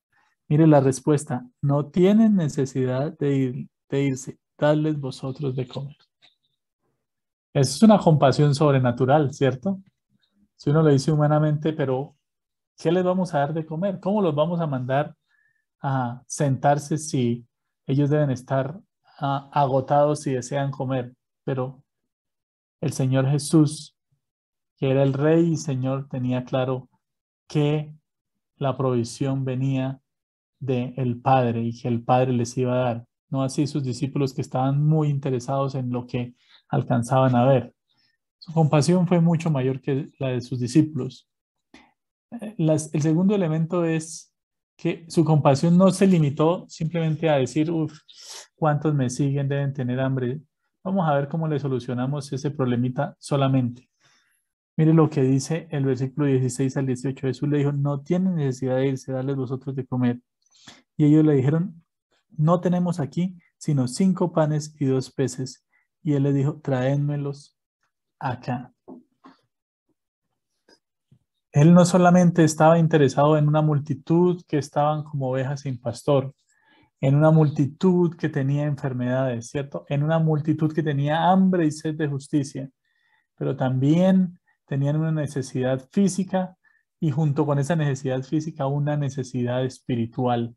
Mire 0.49 0.67
la 0.67 0.81
respuesta, 0.81 1.45
no 1.61 1.87
tienen 1.87 2.37
necesidad 2.37 3.17
de, 3.19 3.37
ir, 3.37 3.69
de 3.89 4.03
irse, 4.03 4.39
dadles 4.57 4.99
vosotros 4.99 5.57
de 5.57 5.67
comer. 5.67 5.97
Eso 7.53 7.75
es 7.75 7.83
una 7.83 7.99
compasión 7.99 8.55
sobrenatural, 8.55 9.33
¿cierto? 9.33 9.81
Si 10.57 10.71
uno 10.71 10.83
lo 10.83 10.91
dice 10.91 11.11
humanamente, 11.11 11.73
pero 11.73 12.15
¿qué 12.77 12.93
les 12.93 13.03
vamos 13.03 13.35
a 13.35 13.39
dar 13.39 13.55
de 13.55 13.67
comer? 13.67 13.99
¿Cómo 13.99 14.23
los 14.23 14.35
vamos 14.35 14.61
a 14.61 14.67
mandar 14.67 15.17
a 15.83 16.23
sentarse 16.27 16.97
si 16.99 17.47
ellos 17.87 18.11
deben 18.11 18.31
estar 18.31 18.79
ah, 19.19 19.51
agotados 19.53 20.21
si 20.21 20.33
desean 20.33 20.71
comer? 20.71 21.15
Pero 21.45 21.83
el 22.81 22.93
Señor 22.93 23.29
Jesús, 23.29 23.97
que 24.77 24.91
era 24.91 25.03
el 25.03 25.13
Rey 25.13 25.53
y 25.53 25.57
Señor, 25.57 26.09
tenía 26.09 26.45
claro 26.45 26.89
que 27.49 27.93
la 28.57 28.77
provisión 28.77 29.45
venía 29.45 30.01
del 30.59 31.21
Padre 31.21 31.63
y 31.63 31.79
que 31.79 31.89
el 31.89 32.03
Padre 32.03 32.33
les 32.33 32.57
iba 32.57 32.75
a 32.75 32.85
dar. 32.85 33.07
No 33.29 33.43
así 33.43 33.67
sus 33.67 33.83
discípulos 33.83 34.33
que 34.35 34.43
estaban 34.43 34.85
muy 34.85 35.09
interesados 35.09 35.75
en 35.75 35.91
lo 35.91 36.07
que 36.07 36.35
alcanzaban 36.69 37.35
a 37.35 37.45
ver. 37.45 37.75
Su 38.39 38.53
compasión 38.53 39.07
fue 39.07 39.21
mucho 39.21 39.51
mayor 39.51 39.81
que 39.81 40.11
la 40.19 40.29
de 40.29 40.41
sus 40.41 40.61
discípulos. 40.61 41.29
Eh, 42.41 42.55
el 42.59 43.03
segundo 43.03 43.35
elemento 43.35 43.85
es 43.85 44.33
que 44.77 45.05
su 45.09 45.25
compasión 45.25 45.77
no 45.77 45.91
se 45.91 46.07
limitó 46.07 46.67
simplemente 46.69 47.29
a 47.31 47.37
decir, 47.37 47.71
uff, 47.71 47.99
¿cuántos 48.55 48.95
me 48.95 49.11
siguen? 49.11 49.49
Deben 49.49 49.73
tener 49.73 49.99
hambre. 50.01 50.41
Vamos 50.85 51.09
a 51.09 51.15
ver 51.15 51.29
cómo 51.29 51.49
le 51.49 51.59
solucionamos 51.59 52.33
ese 52.33 52.51
problemita 52.51 53.17
solamente. 53.19 53.89
Mire 54.77 54.93
lo 54.93 55.09
que 55.09 55.23
dice 55.23 55.67
el 55.71 55.87
versículo 55.87 56.27
16 56.27 56.77
al 56.77 56.87
18. 56.87 57.27
Jesús 57.27 57.49
le 57.49 57.59
dijo, 57.59 57.73
no 57.73 58.03
tienen 58.03 58.37
necesidad 58.37 58.77
de 58.77 58.89
irse, 58.89 59.11
darles 59.11 59.37
vosotros 59.37 59.75
de 59.75 59.87
comer. 59.87 60.21
Y 60.97 61.07
ellos 61.07 61.25
le 61.25 61.35
dijeron, 61.35 61.85
no 62.31 62.61
tenemos 62.61 63.01
aquí 63.01 63.39
sino 63.59 63.89
cinco 63.89 64.33
panes 64.33 64.75
y 64.79 64.87
dos 64.87 65.11
peces. 65.11 65.67
Y 66.03 66.15
él 66.15 66.23
le 66.23 66.33
dijo, 66.33 66.61
traédmelos 66.61 67.59
acá. 68.19 68.73
Él 71.53 71.73
no 71.73 71.85
solamente 71.85 72.45
estaba 72.45 72.79
interesado 72.79 73.39
en 73.39 73.49
una 73.49 73.63
multitud 73.63 74.43
que 74.47 74.59
estaban 74.59 75.05
como 75.05 75.31
ovejas 75.31 75.63
sin 75.63 75.81
pastor, 75.81 76.35
en 77.01 77.15
una 77.15 77.31
multitud 77.31 78.15
que 78.15 78.29
tenía 78.29 78.65
enfermedades, 78.65 79.49
¿cierto? 79.49 79.87
En 79.89 80.03
una 80.03 80.19
multitud 80.19 80.73
que 80.73 80.83
tenía 80.83 81.31
hambre 81.31 81.67
y 81.67 81.71
sed 81.71 81.95
de 81.95 82.09
justicia, 82.09 82.71
pero 83.37 83.57
también 83.57 84.39
tenían 84.67 84.97
una 84.97 85.13
necesidad 85.13 85.89
física 85.91 86.57
y 87.07 87.13
junto 87.13 87.47
con 87.47 87.61
esa 87.61 87.77
necesidad 87.77 88.21
física 88.25 88.67
una 88.67 88.97
necesidad 88.97 89.65
espiritual. 89.65 90.57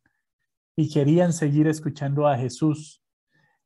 Y 0.75 0.89
querían 0.89 1.31
seguir 1.31 1.67
escuchando 1.67 2.27
a 2.27 2.39
Jesús, 2.39 3.03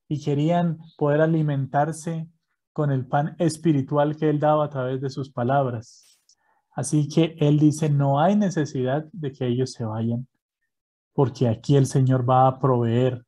y 0.09 0.21
querían 0.21 0.79
poder 0.97 1.21
alimentarse 1.21 2.27
con 2.73 2.91
el 2.91 3.07
pan 3.07 3.37
espiritual 3.39 4.17
que 4.17 4.29
Él 4.29 4.37
daba 4.37 4.65
a 4.65 4.69
través 4.69 4.99
de 4.99 5.09
sus 5.09 5.31
palabras. 5.31 6.19
Así 6.71 7.07
que 7.07 7.37
Él 7.39 7.57
dice, 7.57 7.89
no 7.89 8.19
hay 8.19 8.35
necesidad 8.35 9.05
de 9.13 9.31
que 9.31 9.47
ellos 9.47 9.71
se 9.71 9.85
vayan, 9.85 10.27
porque 11.13 11.47
aquí 11.47 11.77
el 11.77 11.85
Señor 11.85 12.29
va 12.29 12.47
a 12.49 12.59
proveer. 12.59 13.23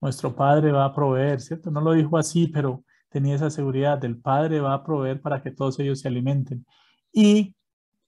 Nuestro 0.00 0.36
Padre 0.36 0.70
va 0.70 0.84
a 0.84 0.94
proveer, 0.94 1.40
¿cierto? 1.40 1.72
No 1.72 1.80
lo 1.80 1.94
dijo 1.94 2.16
así, 2.16 2.46
pero 2.46 2.84
tenía 3.08 3.34
esa 3.34 3.50
seguridad 3.50 3.98
del 3.98 4.20
Padre 4.20 4.60
va 4.60 4.74
a 4.74 4.84
proveer 4.84 5.20
para 5.20 5.42
que 5.42 5.50
todos 5.50 5.80
ellos 5.80 5.98
se 5.98 6.06
alimenten. 6.06 6.64
Y 7.12 7.56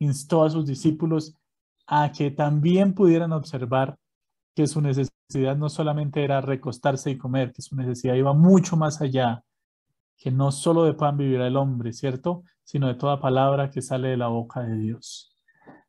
instó 0.00 0.42
a 0.42 0.50
sus 0.50 0.66
discípulos 0.66 1.37
a 1.87 2.11
que 2.11 2.30
también 2.30 2.95
pudieran 2.95 3.33
observar 3.33 3.97
que 4.54 4.66
su 4.66 4.80
necesidad 4.80 5.57
no 5.57 5.69
solamente 5.69 6.25
era 6.25 6.40
recostarse 6.40 7.11
y 7.11 7.19
comer, 7.19 7.52
que 7.52 7.62
su 7.62 7.76
necesidad 7.76 8.14
iba 8.14 8.33
mucho 8.33 8.76
más 8.76 9.00
allá, 9.00 9.45
que 10.16 10.30
no 10.30 10.50
solo 10.50 10.85
de 10.85 10.95
pan 10.95 11.16
vivirá 11.16 11.47
el 11.47 11.57
hombre, 11.57 11.92
¿cierto? 11.92 12.42
Sino 12.64 12.88
de 12.88 12.95
toda 12.95 13.21
palabra 13.21 13.71
que 13.71 13.83
sale 13.83 14.09
de 14.09 14.16
la 14.16 14.28
boca 14.28 14.61
de 14.62 14.76
Dios. 14.76 15.37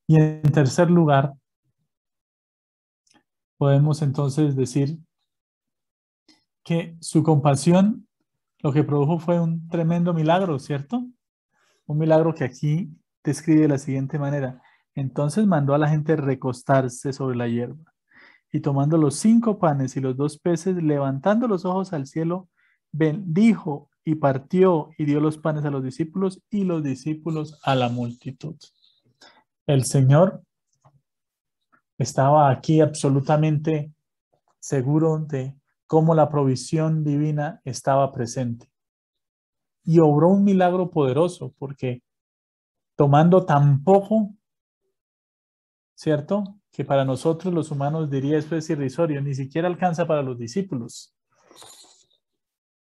Y 0.07 0.17
en 0.17 0.41
tercer 0.41 0.89
lugar, 0.91 1.33
podemos 3.57 4.01
entonces 4.01 4.55
decir 4.55 4.97
que 6.63 6.97
su 6.99 7.23
compasión 7.23 8.07
lo 8.59 8.71
que 8.71 8.83
produjo 8.83 9.19
fue 9.19 9.39
un 9.39 9.67
tremendo 9.69 10.13
milagro, 10.13 10.59
¿cierto? 10.59 11.03
Un 11.85 11.97
milagro 11.97 12.33
que 12.33 12.43
aquí 12.43 12.89
describe 13.23 13.61
de 13.61 13.67
la 13.67 13.77
siguiente 13.77 14.19
manera. 14.19 14.61
Entonces 14.95 15.45
mandó 15.45 15.73
a 15.73 15.77
la 15.77 15.89
gente 15.89 16.15
recostarse 16.15 17.13
sobre 17.13 17.37
la 17.37 17.47
hierba 17.47 17.93
y 18.51 18.59
tomando 18.59 18.97
los 18.97 19.15
cinco 19.15 19.59
panes 19.59 19.95
y 19.95 20.01
los 20.01 20.17
dos 20.17 20.37
peces, 20.37 20.75
levantando 20.75 21.47
los 21.47 21.63
ojos 21.63 21.93
al 21.93 22.07
cielo, 22.07 22.49
bendijo 22.91 23.89
y 24.03 24.15
partió 24.15 24.89
y 24.97 25.05
dio 25.05 25.19
los 25.19 25.37
panes 25.37 25.63
a 25.63 25.71
los 25.71 25.83
discípulos 25.83 26.41
y 26.49 26.63
los 26.63 26.83
discípulos 26.83 27.59
a 27.63 27.75
la 27.75 27.89
multitud. 27.89 28.55
El 29.65 29.85
Señor 29.85 30.43
estaba 31.97 32.49
aquí 32.49 32.81
absolutamente 32.81 33.93
seguro 34.59 35.19
de 35.19 35.55
cómo 35.87 36.15
la 36.15 36.29
provisión 36.29 37.03
divina 37.03 37.61
estaba 37.63 38.11
presente. 38.11 38.67
Y 39.83 39.99
obró 39.99 40.29
un 40.29 40.43
milagro 40.43 40.89
poderoso 40.89 41.53
porque 41.57 42.03
tomando 42.95 43.45
tan 43.45 43.83
poco, 43.83 44.33
¿cierto? 45.95 46.62
que 46.71 46.86
para 46.86 47.03
nosotros 47.03 47.53
los 47.53 47.69
humanos 47.69 48.10
diría 48.10 48.38
esto 48.38 48.55
es 48.55 48.69
irrisorio, 48.69 49.21
ni 49.21 49.36
siquiera 49.36 49.67
alcanza 49.67 50.07
para 50.07 50.24
los 50.24 50.38
discípulos. 50.38 51.13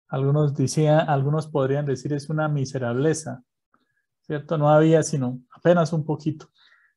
Algunos 0.07 0.55
decían, 0.55 1.09
algunos 1.09 1.47
podrían 1.47 1.85
decir 1.85 2.13
es 2.13 2.29
una 2.29 2.47
miserableza, 2.47 3.43
¿cierto? 4.21 4.57
No 4.57 4.69
había 4.69 5.03
sino 5.03 5.39
apenas 5.51 5.91
un 5.91 6.05
poquito. 6.05 6.49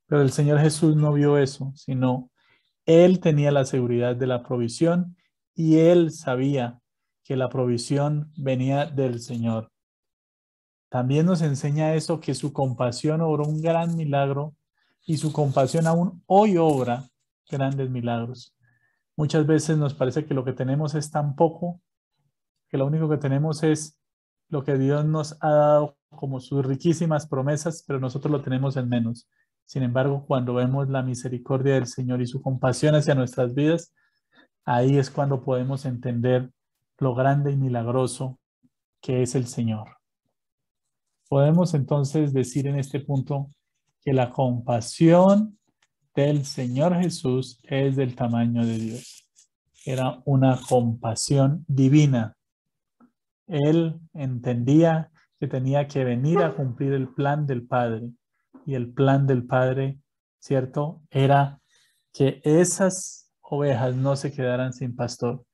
Pero 0.06 0.20
el 0.20 0.32
Señor 0.32 0.60
Jesús 0.60 0.94
no 0.96 1.12
vio 1.14 1.38
eso, 1.38 1.72
sino 1.74 2.30
Él 2.84 3.20
tenía 3.20 3.50
la 3.50 3.64
seguridad 3.64 4.14
de 4.14 4.26
la 4.26 4.42
provisión 4.42 5.16
y 5.54 5.78
Él 5.78 6.10
sabía 6.10 6.78
que 7.24 7.36
la 7.36 7.48
provisión 7.48 8.32
venía 8.36 8.86
del 8.86 9.20
Señor. 9.20 9.71
También 10.92 11.24
nos 11.24 11.40
enseña 11.40 11.94
eso, 11.94 12.20
que 12.20 12.34
su 12.34 12.52
compasión 12.52 13.22
obró 13.22 13.46
un 13.46 13.62
gran 13.62 13.96
milagro 13.96 14.54
y 15.06 15.16
su 15.16 15.32
compasión 15.32 15.86
aún 15.86 16.22
hoy 16.26 16.58
obra 16.58 17.08
grandes 17.50 17.88
milagros. 17.88 18.54
Muchas 19.16 19.46
veces 19.46 19.78
nos 19.78 19.94
parece 19.94 20.26
que 20.26 20.34
lo 20.34 20.44
que 20.44 20.52
tenemos 20.52 20.94
es 20.94 21.10
tan 21.10 21.34
poco, 21.34 21.80
que 22.68 22.76
lo 22.76 22.84
único 22.84 23.08
que 23.08 23.16
tenemos 23.16 23.62
es 23.62 23.98
lo 24.50 24.64
que 24.64 24.76
Dios 24.76 25.06
nos 25.06 25.38
ha 25.42 25.50
dado 25.50 25.96
como 26.10 26.40
sus 26.40 26.62
riquísimas 26.62 27.26
promesas, 27.26 27.84
pero 27.86 27.98
nosotros 27.98 28.30
lo 28.30 28.42
tenemos 28.42 28.76
en 28.76 28.90
menos. 28.90 29.30
Sin 29.64 29.84
embargo, 29.84 30.26
cuando 30.26 30.52
vemos 30.52 30.90
la 30.90 31.02
misericordia 31.02 31.72
del 31.72 31.86
Señor 31.86 32.20
y 32.20 32.26
su 32.26 32.42
compasión 32.42 32.94
hacia 32.96 33.14
nuestras 33.14 33.54
vidas, 33.54 33.94
ahí 34.66 34.98
es 34.98 35.10
cuando 35.10 35.42
podemos 35.42 35.86
entender 35.86 36.50
lo 36.98 37.14
grande 37.14 37.50
y 37.50 37.56
milagroso 37.56 38.38
que 39.00 39.22
es 39.22 39.34
el 39.34 39.46
Señor. 39.46 40.01
Podemos 41.32 41.72
entonces 41.72 42.34
decir 42.34 42.66
en 42.66 42.78
este 42.78 43.00
punto 43.00 43.50
que 44.02 44.12
la 44.12 44.28
compasión 44.28 45.58
del 46.14 46.44
Señor 46.44 46.94
Jesús 47.00 47.58
es 47.62 47.96
del 47.96 48.14
tamaño 48.14 48.66
de 48.66 48.76
Dios. 48.76 49.26
Era 49.86 50.20
una 50.26 50.60
compasión 50.68 51.64
divina. 51.66 52.36
Él 53.46 53.98
entendía 54.12 55.10
que 55.40 55.46
tenía 55.46 55.88
que 55.88 56.04
venir 56.04 56.40
a 56.40 56.54
cumplir 56.54 56.92
el 56.92 57.08
plan 57.08 57.46
del 57.46 57.66
Padre. 57.66 58.10
Y 58.66 58.74
el 58.74 58.92
plan 58.92 59.26
del 59.26 59.46
Padre, 59.46 60.00
¿cierto? 60.38 61.00
Era 61.08 61.62
que 62.12 62.42
esas 62.44 63.32
ovejas 63.40 63.96
no 63.96 64.16
se 64.16 64.34
quedaran 64.34 64.74
sin 64.74 64.94
pastor, 64.94 65.46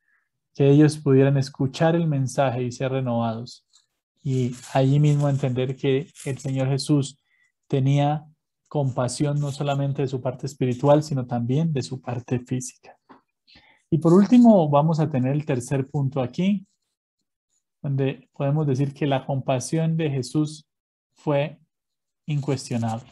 que 0.57 0.69
ellos 0.69 0.99
pudieran 0.99 1.37
escuchar 1.37 1.95
el 1.95 2.09
mensaje 2.09 2.65
y 2.65 2.73
ser 2.73 2.91
renovados. 2.91 3.68
Y 4.23 4.55
allí 4.75 5.01
mismo 5.01 5.29
entender 5.29 5.77
que 5.77 6.11
el 6.25 6.39
Señor 6.39 6.69
Jesús 6.69 7.19
tenía 7.67 8.25
compasión 8.69 9.41
no 9.41 9.51
solamente 9.51 10.03
de 10.03 10.09
su 10.09 10.21
parte 10.21 10.47
espiritual, 10.47 11.03
sino 11.03 11.27
también 11.27 11.73
de 11.73 11.83
su 11.83 12.01
parte 12.01 12.39
física. 12.41 12.97
Y 13.91 13.99
por 13.99 14.13
último, 14.13 14.69
vamos 14.69 15.01
a 15.01 15.11
tener 15.11 15.33
el 15.33 15.47
tercer 15.47 15.89
punto 15.89 16.21
aquí, 16.21 16.67
donde 17.81 18.29
podemos 18.35 18.67
decir 18.67 18.93
que 18.93 19.07
la 19.07 19.25
compasión 19.25 19.97
de 19.97 20.11
Jesús 20.11 20.69
fue 21.15 21.59
incuestionable. 22.27 23.11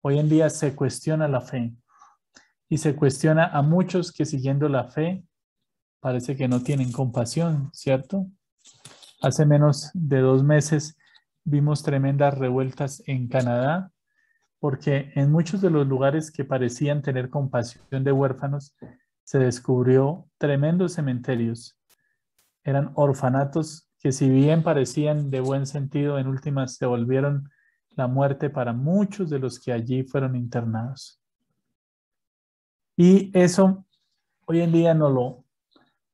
Hoy 0.00 0.18
en 0.18 0.28
día 0.28 0.50
se 0.50 0.74
cuestiona 0.74 1.28
la 1.28 1.40
fe 1.40 1.74
y 2.68 2.78
se 2.78 2.96
cuestiona 2.96 3.46
a 3.46 3.62
muchos 3.62 4.10
que 4.10 4.24
siguiendo 4.24 4.68
la 4.68 4.88
fe 4.88 5.22
parece 6.00 6.34
que 6.34 6.48
no 6.48 6.60
tienen 6.62 6.90
compasión, 6.90 7.70
¿cierto? 7.72 8.26
Hace 9.22 9.46
menos 9.46 9.88
de 9.94 10.18
dos 10.18 10.42
meses 10.42 10.98
vimos 11.44 11.84
tremendas 11.84 12.36
revueltas 12.36 13.04
en 13.06 13.28
Canadá 13.28 13.92
porque 14.58 15.12
en 15.14 15.30
muchos 15.30 15.60
de 15.60 15.70
los 15.70 15.86
lugares 15.86 16.32
que 16.32 16.44
parecían 16.44 17.02
tener 17.02 17.30
compasión 17.30 18.02
de 18.02 18.10
huérfanos 18.10 18.74
se 19.22 19.38
descubrió 19.38 20.26
tremendos 20.38 20.94
cementerios. 20.94 21.78
Eran 22.64 22.90
orfanatos 22.96 23.88
que 24.00 24.10
si 24.10 24.28
bien 24.28 24.64
parecían 24.64 25.30
de 25.30 25.38
buen 25.38 25.66
sentido, 25.66 26.18
en 26.18 26.26
últimas 26.26 26.74
se 26.74 26.86
volvieron 26.86 27.48
la 27.90 28.08
muerte 28.08 28.50
para 28.50 28.72
muchos 28.72 29.30
de 29.30 29.38
los 29.38 29.60
que 29.60 29.72
allí 29.72 30.02
fueron 30.02 30.34
internados. 30.34 31.20
Y 32.96 33.30
eso 33.38 33.86
hoy 34.46 34.62
en 34.62 34.72
día 34.72 34.94
no 34.94 35.10
lo, 35.10 35.44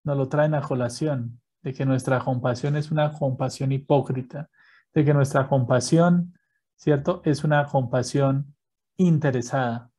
no 0.04 0.14
lo 0.14 0.28
traen 0.28 0.54
a 0.54 0.60
colación, 0.60 1.40
de 1.68 1.74
que 1.74 1.84
nuestra 1.84 2.20
compasión 2.20 2.76
es 2.76 2.90
una 2.90 3.12
compasión 3.12 3.72
hipócrita, 3.72 4.48
de 4.94 5.04
que 5.04 5.12
nuestra 5.12 5.46
compasión, 5.48 6.34
¿cierto? 6.76 7.20
Es 7.26 7.44
una 7.44 7.66
compasión 7.66 8.56
interesada. 8.96 9.90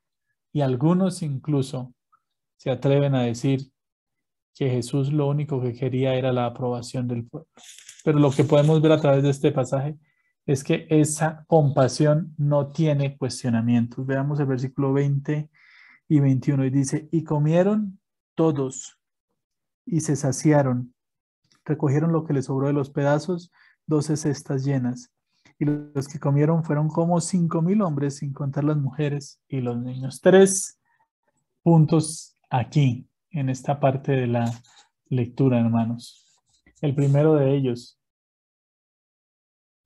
Y 0.51 0.61
algunos 0.61 1.21
incluso 1.21 1.93
se 2.57 2.71
atreven 2.71 3.13
a 3.13 3.21
decir 3.21 3.71
que 4.55 4.71
Jesús 4.71 5.13
lo 5.13 5.27
único 5.27 5.61
que 5.61 5.73
quería 5.73 6.15
era 6.15 6.33
la 6.33 6.47
aprobación 6.47 7.07
del 7.07 7.27
pueblo. 7.27 7.47
Pero 8.03 8.17
lo 8.17 8.31
que 8.31 8.45
podemos 8.45 8.81
ver 8.81 8.93
a 8.93 8.99
través 8.99 9.21
de 9.21 9.29
este 9.29 9.51
pasaje 9.51 9.95
es 10.47 10.63
que 10.63 10.87
esa 10.89 11.45
compasión 11.45 12.33
no 12.35 12.71
tiene 12.71 13.15
cuestionamientos. 13.15 14.07
Veamos 14.07 14.39
el 14.39 14.47
versículo 14.47 14.91
20 14.91 15.51
y 16.07 16.19
21 16.19 16.65
y 16.65 16.69
dice, 16.71 17.07
y 17.11 17.23
comieron 17.23 17.99
todos 18.33 18.97
y 19.85 20.01
se 20.01 20.15
saciaron, 20.15 20.95
recogieron 21.65 22.11
lo 22.11 22.25
que 22.25 22.33
les 22.33 22.45
sobró 22.45 22.67
de 22.67 22.73
los 22.73 22.89
pedazos 22.89 23.51
doce 23.85 24.17
cestas 24.17 24.63
llenas. 24.63 25.11
Y 25.57 25.65
los 25.65 26.07
que 26.07 26.19
comieron 26.19 26.63
fueron 26.63 26.87
como 26.87 27.19
cinco 27.19 27.61
mil 27.61 27.81
hombres, 27.81 28.17
sin 28.17 28.31
contar 28.33 28.63
las 28.63 28.77
mujeres 28.77 29.41
y 29.47 29.59
los 29.59 29.77
niños. 29.77 30.21
Tres 30.21 30.79
puntos 31.63 32.35
aquí, 32.49 33.09
en 33.31 33.49
esta 33.49 33.79
parte 33.79 34.13
de 34.13 34.27
la 34.27 34.51
lectura, 35.09 35.59
hermanos. 35.59 36.25
El 36.81 36.95
primero 36.95 37.35
de 37.35 37.55
ellos, 37.55 37.99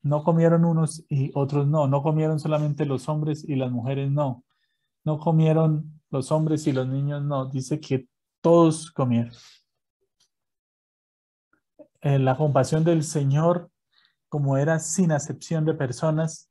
no 0.04 0.24
comieron 0.24 0.66
unos 0.66 1.06
y 1.10 1.32
otros 1.34 1.66
no. 1.66 1.88
No 1.88 2.04
comieron 2.04 2.40
solamente 2.40 2.86
los 2.86 3.08
hombres 3.08 3.48
y 3.48 3.56
las 3.56 3.72
mujeres 3.72 4.12
no. 4.12 4.44
No 5.06 5.18
comieron 5.18 6.02
los 6.12 6.32
hombres 6.32 6.68
y 6.68 6.74
los 6.74 6.88
niños 6.88 7.24
no. 7.24 7.50
Dice 7.50 7.80
que 7.80 8.08
todos 8.42 8.92
comieron. 8.92 9.34
Eh, 12.04 12.20
la 12.20 12.38
compasión 12.38 12.84
del 12.84 13.04
Señor 13.04 13.72
como 14.34 14.58
era 14.58 14.80
sin 14.80 15.12
acepción 15.12 15.64
de 15.64 15.76
personas, 15.76 16.50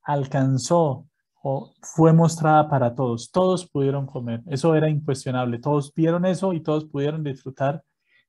alcanzó 0.00 1.08
o 1.42 1.72
fue 1.82 2.12
mostrada 2.12 2.68
para 2.68 2.94
todos. 2.94 3.32
Todos 3.32 3.68
pudieron 3.68 4.06
comer. 4.06 4.40
Eso 4.46 4.76
era 4.76 4.88
incuestionable. 4.88 5.58
Todos 5.58 5.92
vieron 5.92 6.24
eso 6.24 6.52
y 6.52 6.60
todos 6.60 6.84
pudieron 6.84 7.24
disfrutar 7.24 7.82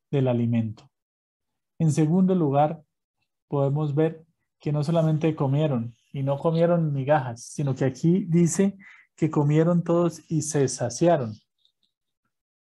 del 0.09 0.29
alimento. 0.29 0.89
En 1.77 1.91
segundo 1.91 2.33
lugar, 2.33 2.81
podemos 3.47 3.93
ver 3.93 4.25
que 4.59 4.71
no 4.71 4.83
solamente 4.83 5.35
comieron 5.35 5.95
y 6.11 6.23
no 6.23 6.39
comieron 6.39 6.91
migajas, 6.91 7.43
sino 7.43 7.75
que 7.75 7.85
aquí 7.85 8.25
dice 8.27 8.79
que 9.15 9.29
comieron 9.29 9.83
todos 9.83 10.23
y 10.27 10.41
se 10.41 10.67
saciaron. 10.69 11.35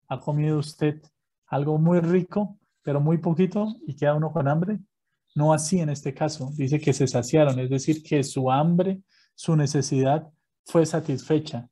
¿Ha 0.06 0.20
comido 0.20 0.60
usted 0.60 1.02
algo 1.48 1.76
muy 1.76 1.98
rico, 1.98 2.56
pero 2.88 3.02
muy 3.02 3.18
poquito 3.18 3.76
y 3.86 3.94
queda 3.94 4.14
uno 4.14 4.32
con 4.32 4.48
hambre? 4.48 4.78
No 5.34 5.52
así 5.52 5.78
en 5.78 5.90
este 5.90 6.14
caso. 6.14 6.52
Dice 6.54 6.80
que 6.80 6.94
se 6.94 7.06
saciaron, 7.06 7.58
es 7.58 7.68
decir, 7.68 8.02
que 8.02 8.24
su 8.24 8.50
hambre, 8.50 9.02
su 9.34 9.54
necesidad 9.56 10.26
fue 10.64 10.86
satisfecha 10.86 11.68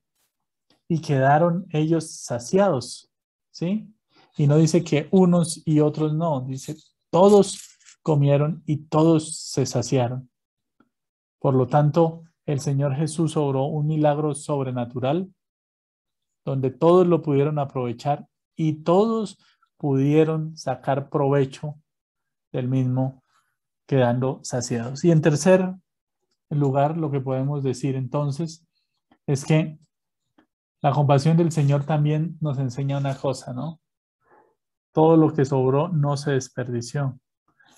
y 0.87 1.01
quedaron 1.01 1.67
ellos 1.71 2.11
saciados, 2.11 3.11
¿sí? 3.51 3.91
Y 4.37 4.47
no 4.47 4.59
dice 4.59 4.85
que 4.85 5.09
unos 5.11 5.63
y 5.65 5.81
otros 5.81 6.13
no, 6.13 6.43
dice 6.43 6.77
todos 7.09 7.63
comieron 8.03 8.63
y 8.67 8.85
todos 8.85 9.39
se 9.39 9.65
saciaron. 9.65 10.29
Por 11.39 11.55
lo 11.55 11.67
tanto, 11.67 12.25
el 12.45 12.61
Señor 12.61 12.95
Jesús 12.95 13.39
obró 13.39 13.65
un 13.65 13.87
milagro 13.87 14.35
sobrenatural 14.35 15.33
donde 16.45 16.71
todos 16.71 17.07
lo 17.07 17.23
pudieron 17.23 17.59
aprovechar 17.59 18.29
y 18.55 18.83
todos 18.83 19.39
pudieron 19.77 20.57
sacar 20.57 21.09
provecho 21.09 21.75
del 22.53 22.69
mismo 22.69 23.23
quedando 23.87 24.41
saciados. 24.43 25.05
Y 25.05 25.11
en 25.11 25.23
tercer 25.23 25.75
lugar, 26.51 26.97
lo 26.97 27.11
que 27.11 27.21
podemos 27.21 27.63
decir 27.63 27.97
entonces 27.97 28.67
es 29.27 29.45
que 29.45 29.79
la 30.83 30.93
compasión 30.93 31.37
del 31.37 31.53
Señor 31.53 31.85
también 31.85 32.37
nos 32.41 32.59
enseña 32.59 32.99
una 32.99 33.17
cosa, 33.17 33.53
¿no? 33.53 33.81
Todo 34.93 35.17
lo 35.17 35.33
que 35.33 35.45
sobró 35.45 35.89
no 35.89 36.17
se 36.17 36.33
desperdició. 36.33 37.19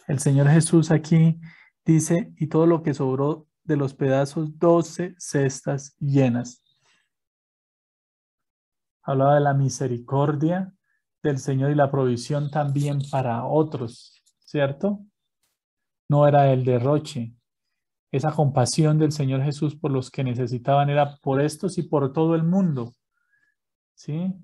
El 0.06 0.18
Señor 0.18 0.48
Jesús 0.48 0.90
aquí 0.90 1.40
dice, 1.84 2.32
y 2.36 2.48
todo 2.48 2.66
lo 2.66 2.82
que 2.82 2.94
sobró 2.94 3.46
de 3.64 3.76
los 3.76 3.94
pedazos, 3.94 4.58
doce 4.58 5.14
cestas 5.18 5.94
llenas. 5.98 6.62
Hablaba 9.02 9.34
de 9.34 9.40
la 9.40 9.54
misericordia 9.54 10.74
del 11.22 11.38
Señor 11.38 11.70
y 11.70 11.74
la 11.74 11.90
provisión 11.90 12.50
también 12.50 13.00
para 13.10 13.44
otros, 13.44 14.22
¿cierto? 14.44 15.00
no 16.08 16.26
era 16.26 16.52
el 16.52 16.64
derroche. 16.64 17.34
Esa 18.10 18.32
compasión 18.32 18.98
del 18.98 19.12
Señor 19.12 19.42
Jesús 19.42 19.76
por 19.76 19.90
los 19.90 20.10
que 20.10 20.24
necesitaban 20.24 20.88
era 20.88 21.16
por 21.18 21.40
estos 21.40 21.76
y 21.76 21.82
por 21.82 22.12
todo 22.12 22.34
el 22.34 22.42
mundo. 22.42 22.94
¿Sí? 23.94 24.34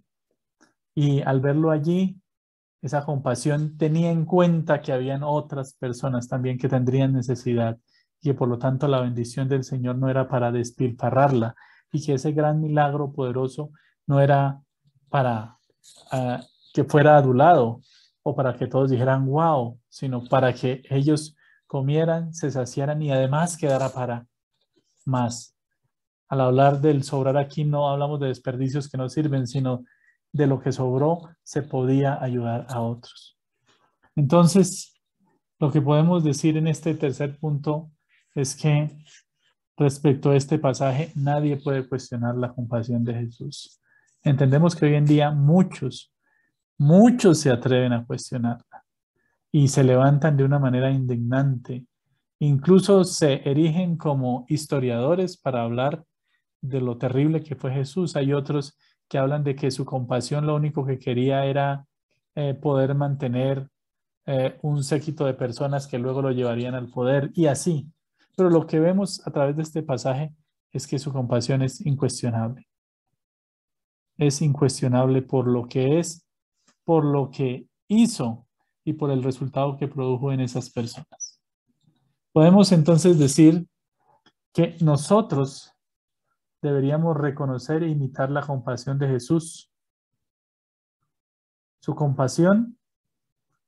Y 0.95 1.23
al 1.23 1.41
verlo 1.41 1.71
allí, 1.71 2.21
esa 2.83 3.05
compasión 3.05 3.79
tenía 3.79 4.11
en 4.11 4.27
cuenta 4.27 4.83
que 4.83 4.93
habían 4.93 5.23
otras 5.23 5.75
personas 5.75 6.29
también 6.29 6.59
que 6.59 6.69
tendrían 6.69 7.15
necesidad 7.15 7.79
y 8.21 8.29
que 8.29 8.35
por 8.35 8.49
lo 8.49 8.59
tanto 8.59 8.87
la 8.87 9.01
bendición 9.01 9.49
del 9.49 9.65
Señor 9.65 9.97
no 9.97 10.11
era 10.11 10.29
para 10.29 10.53
despilfarrarla 10.53 11.55
y 11.91 12.05
que 12.05 12.15
ese 12.15 12.33
gran 12.33 12.61
milagro 12.61 13.13
poderoso 13.13 13.71
no 14.07 14.21
era 14.21 14.61
para 15.09 15.59
ah, 16.13 16.43
que 16.75 16.85
fuera 16.85 17.17
adulado 17.17 17.81
o 18.25 18.35
para 18.35 18.55
que 18.57 18.67
todos 18.67 18.91
dijeran 18.91 19.25
wow, 19.27 19.79
sino 19.89 20.25
para 20.25 20.53
que 20.53 20.83
ellos 20.91 21.37
comieran, 21.67 22.35
se 22.35 22.51
saciaran 22.51 23.01
y 23.01 23.13
además 23.13 23.57
quedara 23.57 23.91
para 23.91 24.27
más. 25.07 25.57
Al 26.29 26.41
hablar 26.41 26.81
del 26.81 27.05
sobrar 27.05 27.37
aquí 27.37 27.65
no 27.65 27.89
hablamos 27.89 28.19
de 28.19 28.27
desperdicios 28.27 28.91
que 28.91 28.99
no 28.99 29.09
sirven, 29.09 29.47
sino 29.47 29.85
de 30.33 30.49
lo 30.49 30.61
que 30.61 30.73
sobró 30.73 31.21
se 31.45 31.63
podía 31.63 32.21
ayudar 32.21 32.67
a 32.69 32.81
otros. 32.81 33.39
Entonces, 34.17 35.01
lo 35.61 35.71
que 35.71 35.81
podemos 35.81 36.25
decir 36.25 36.57
en 36.57 36.67
este 36.67 36.95
tercer 36.95 37.39
punto 37.39 37.93
es 38.35 38.57
que 38.57 38.91
respecto 39.77 40.31
a 40.31 40.37
este 40.37 40.59
pasaje, 40.59 41.13
nadie 41.15 41.57
puede 41.57 41.89
cuestionar 41.89 42.35
la 42.35 42.53
compasión 42.53 43.05
de 43.05 43.15
Jesús. 43.15 43.81
Entendemos 44.25 44.75
que 44.75 44.87
hoy 44.87 44.95
en 44.95 45.07
día 45.07 45.31
muchos, 45.31 46.13
muchos 46.79 47.41
se 47.41 47.51
atreven 47.51 47.93
a 47.93 48.05
cuestionarla 48.05 48.85
y 49.53 49.69
se 49.69 49.85
levantan 49.85 50.37
de 50.37 50.45
una 50.45 50.59
manera 50.59 50.91
indignante. 50.91 51.87
Incluso 52.41 53.05
se 53.05 53.49
erigen 53.49 53.97
como 53.97 54.45
historiadores 54.49 55.37
para 55.37 55.63
hablar 55.63 56.05
de 56.61 56.81
lo 56.81 56.99
terrible 56.99 57.43
que 57.43 57.57
fue 57.57 57.73
Jesús. 57.73 58.17
Hay 58.17 58.33
otros 58.33 58.77
que 59.09 59.19
hablan 59.19 59.45
de 59.45 59.55
que 59.55 59.71
su 59.71 59.85
compasión 59.85 60.47
lo 60.47 60.57
único 60.57 60.85
que 60.85 60.99
quería 60.99 61.45
era 61.47 61.87
eh, 62.35 62.55
poder 62.55 62.95
mantener 62.95 63.69
eh, 64.27 64.59
un 64.63 64.83
séquito 64.83 65.27
de 65.27 65.35
personas 65.35 65.87
que 65.87 65.99
luego 65.99 66.23
lo 66.23 66.33
llevarían 66.33 66.75
al 66.75 66.89
poder 66.89 67.31
y 67.35 67.47
así. 67.47 67.87
Pero 68.37 68.51
lo 68.51 68.67
que 68.67 68.81
vemos 68.81 69.25
a 69.27 69.31
través 69.31 69.57
de 69.57 69.63
este 69.63 69.83
pasaje 69.83 70.35
es 70.73 70.87
que 70.87 70.99
su 70.99 71.13
compasión 71.13 71.63
es 71.63 71.81
incuestionable. 71.85 72.67
Es 74.17 74.43
incuestionable 74.43 75.23
por 75.23 75.47
lo 75.47 75.69
que 75.69 76.01
es, 76.01 76.24
por 76.85 77.05
lo 77.05 77.31
que 77.31 77.66
hizo 77.88 78.47
y 78.85 78.94
por 78.94 79.11
el 79.11 79.23
resultado 79.23 79.77
que 79.77 79.88
produjo 79.88 80.33
en 80.33 80.40
esas 80.40 80.70
personas. 80.70 81.40
Podemos 82.33 82.73
entonces 82.73 83.18
decir 83.18 83.66
que 84.53 84.77
nosotros 84.81 85.73
deberíamos 86.62 87.16
reconocer 87.16 87.83
e 87.83 87.90
imitar 87.90 88.31
la 88.31 88.42
compasión 88.42 88.99
de 88.99 89.09
Jesús. 89.09 89.70
Su 91.81 91.94
compasión 91.94 92.79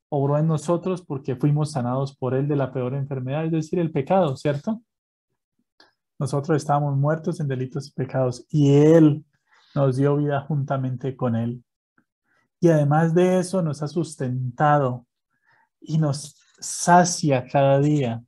obró 0.09 0.39
en 0.39 0.47
nosotros 0.47 1.03
porque 1.03 1.37
fuimos 1.37 1.73
sanados 1.73 2.17
por 2.17 2.35
Él 2.35 2.49
de 2.49 2.57
la 2.57 2.73
peor 2.73 2.95
enfermedad, 2.95 3.45
es 3.45 3.53
decir, 3.53 3.79
el 3.79 3.93
pecado, 3.93 4.37
¿cierto? 4.37 4.83
Nosotros 6.19 6.57
estábamos 6.57 6.97
muertos 6.97 7.41
en 7.41 7.49
delitos 7.49 7.89
y 7.89 7.93
pecados 7.93 8.47
y 8.49 8.73
Él 8.75 9.25
nos 9.75 9.97
dio 9.97 10.17
vida 10.17 10.41
juntamente 10.41 11.15
con 11.17 11.37
Él. 11.37 11.63
Y 12.61 12.69
además 12.69 13.15
de 13.15 13.39
eso 13.39 13.63
nos 13.63 13.83
ha 13.83 13.89
sustentado 13.89 15.07
y 15.81 15.99
nos 15.99 16.37
sacia 16.59 17.47
cada 17.47 17.81
día, 17.81 18.25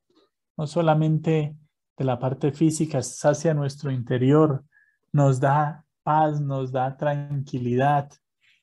no 0.57 0.67
solamente 0.67 1.57
de 1.97 2.05
la 2.05 2.19
parte 2.19 2.53
física, 2.53 3.03
sacia 3.03 3.55
nuestro 3.55 3.91
interior, 3.91 4.64
nos 5.12 5.41
da 5.41 5.85
paz, 6.03 6.41
nos 6.41 6.71
da 6.73 6.97
tranquilidad, 6.97 8.11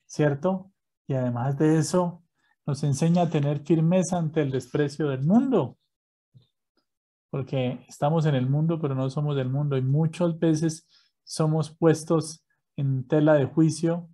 ¿cierto? 0.06 0.72
Y 1.08 1.14
además 1.14 1.58
de 1.58 1.78
eso, 1.78 2.24
nos 2.66 2.84
enseña 2.84 3.24
a 3.24 3.30
tener 3.30 3.60
firmeza 3.60 4.18
ante 4.18 4.42
el 4.42 4.52
desprecio 4.52 5.10
del 5.10 5.24
mundo. 5.24 5.78
Porque 7.30 7.86
estamos 7.88 8.26
en 8.26 8.36
el 8.36 8.50
mundo, 8.50 8.80
pero 8.80 8.96
no 8.96 9.10
somos 9.10 9.36
del 9.36 9.50
mundo. 9.50 9.78
Y 9.78 9.82
muchas 9.82 10.40
veces 10.40 10.88
somos 11.24 11.76
puestos 11.76 12.46
en 12.78 13.08
tela 13.08 13.34
de 13.34 13.46
juicio 13.46 14.10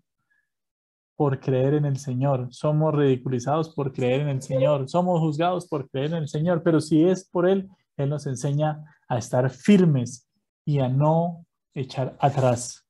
por 1.16 1.40
creer 1.40 1.76
en 1.76 1.86
el 1.86 1.98
Señor. 1.98 2.48
Somos 2.52 2.94
ridiculizados 2.96 3.74
por 3.74 3.92
creer 3.94 4.22
en 4.22 4.30
el 4.30 4.42
Señor. 4.42 4.90
Somos 4.90 5.20
juzgados 5.20 5.68
por 5.68 5.90
creer 5.90 6.12
en 6.12 6.18
el 6.18 6.28
Señor. 6.28 6.64
Pero 6.64 6.82
si 6.82 7.04
es 7.04 7.28
por 7.30 7.48
Él, 7.48 7.70
Él 7.98 8.10
nos 8.10 8.26
enseña 8.28 8.84
a 9.08 9.18
estar 9.18 9.50
firmes 9.50 10.30
y 10.66 10.80
a 10.80 10.90
no 10.90 11.46
echar 11.74 12.16
atrás. 12.20 12.86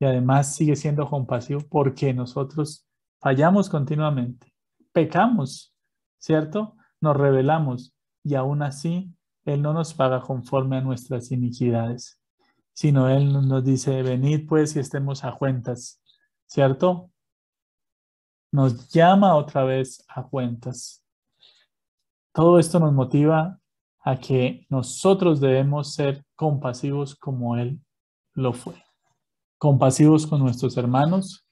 Y 0.00 0.04
además 0.04 0.54
sigue 0.54 0.76
siendo 0.76 1.08
compasivo 1.08 1.60
porque 1.68 2.12
nosotros 2.12 2.86
Fallamos 3.22 3.70
continuamente, 3.70 4.52
pecamos, 4.90 5.72
¿cierto? 6.18 6.74
Nos 7.00 7.16
rebelamos 7.16 7.94
y 8.24 8.34
aún 8.34 8.62
así 8.62 9.14
Él 9.44 9.62
no 9.62 9.72
nos 9.72 9.94
paga 9.94 10.20
conforme 10.20 10.78
a 10.78 10.80
nuestras 10.80 11.30
iniquidades, 11.30 12.20
sino 12.72 13.08
Él 13.08 13.32
nos 13.32 13.62
dice, 13.62 14.02
venid 14.02 14.48
pues 14.48 14.74
y 14.74 14.80
estemos 14.80 15.22
a 15.22 15.36
cuentas, 15.36 16.01
¿cierto? 16.52 17.10
Nos 18.52 18.90
llama 18.90 19.36
otra 19.36 19.64
vez 19.64 20.04
a 20.06 20.22
cuentas. 20.22 21.02
Todo 22.34 22.58
esto 22.58 22.78
nos 22.78 22.92
motiva 22.92 23.58
a 24.00 24.18
que 24.18 24.66
nosotros 24.68 25.40
debemos 25.40 25.94
ser 25.94 26.26
compasivos 26.36 27.14
como 27.14 27.56
Él 27.56 27.80
lo 28.34 28.52
fue. 28.52 28.74
Compasivos 29.56 30.26
con 30.26 30.40
nuestros 30.40 30.76
hermanos, 30.76 31.46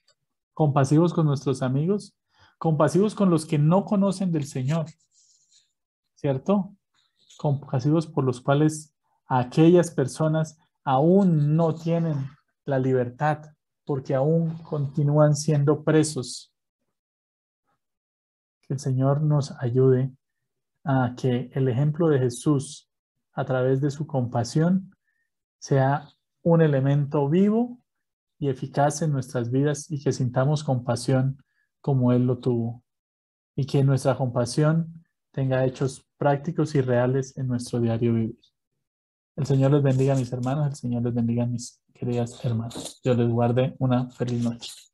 compasivos 0.53 1.15
con 1.15 1.25
nuestros 1.25 1.63
amigos, 1.63 2.15
compasivos 2.59 3.15
con 3.15 3.31
los 3.31 3.47
que 3.47 3.57
no 3.57 3.85
conocen 3.85 4.31
del 4.31 4.45
Señor, 4.45 4.85
¿cierto? 6.13 6.75
Compasivos 7.37 8.05
por 8.05 8.23
los 8.23 8.39
cuales 8.39 8.93
aquellas 9.25 9.89
personas 9.89 10.59
aún 10.83 11.55
no 11.55 11.73
tienen 11.73 12.29
la 12.65 12.77
libertad 12.77 13.45
porque 13.85 14.15
aún 14.15 14.57
continúan 14.63 15.35
siendo 15.35 15.83
presos. 15.83 16.53
Que 18.61 18.73
el 18.73 18.79
Señor 18.79 19.21
nos 19.21 19.51
ayude 19.59 20.11
a 20.83 21.13
que 21.15 21.49
el 21.53 21.67
ejemplo 21.67 22.09
de 22.09 22.19
Jesús 22.19 22.89
a 23.33 23.45
través 23.45 23.81
de 23.81 23.91
su 23.91 24.07
compasión 24.07 24.95
sea 25.59 26.07
un 26.43 26.61
elemento 26.61 27.29
vivo 27.29 27.79
y 28.39 28.49
eficaz 28.49 29.01
en 29.01 29.11
nuestras 29.11 29.51
vidas 29.51 29.89
y 29.91 30.03
que 30.03 30.11
sintamos 30.11 30.63
compasión 30.63 31.43
como 31.79 32.11
Él 32.11 32.25
lo 32.25 32.39
tuvo. 32.39 32.83
Y 33.55 33.65
que 33.65 33.83
nuestra 33.83 34.15
compasión 34.15 35.03
tenga 35.31 35.65
hechos 35.65 36.07
prácticos 36.17 36.75
y 36.75 36.81
reales 36.81 37.37
en 37.37 37.47
nuestro 37.47 37.79
diario 37.79 38.13
vivir. 38.13 38.39
El 39.35 39.45
Señor 39.45 39.71
les 39.71 39.83
bendiga, 39.83 40.15
mis 40.15 40.31
hermanos. 40.31 40.67
El 40.67 40.75
Señor 40.75 41.03
les 41.03 41.13
bendiga, 41.13 41.45
mis 41.45 41.80
queridas 42.01 42.43
hermanas. 42.43 42.99
Dios 43.03 43.15
les 43.15 43.29
guarde 43.29 43.75
una 43.77 44.09
feliz 44.09 44.41
noche. 44.43 44.90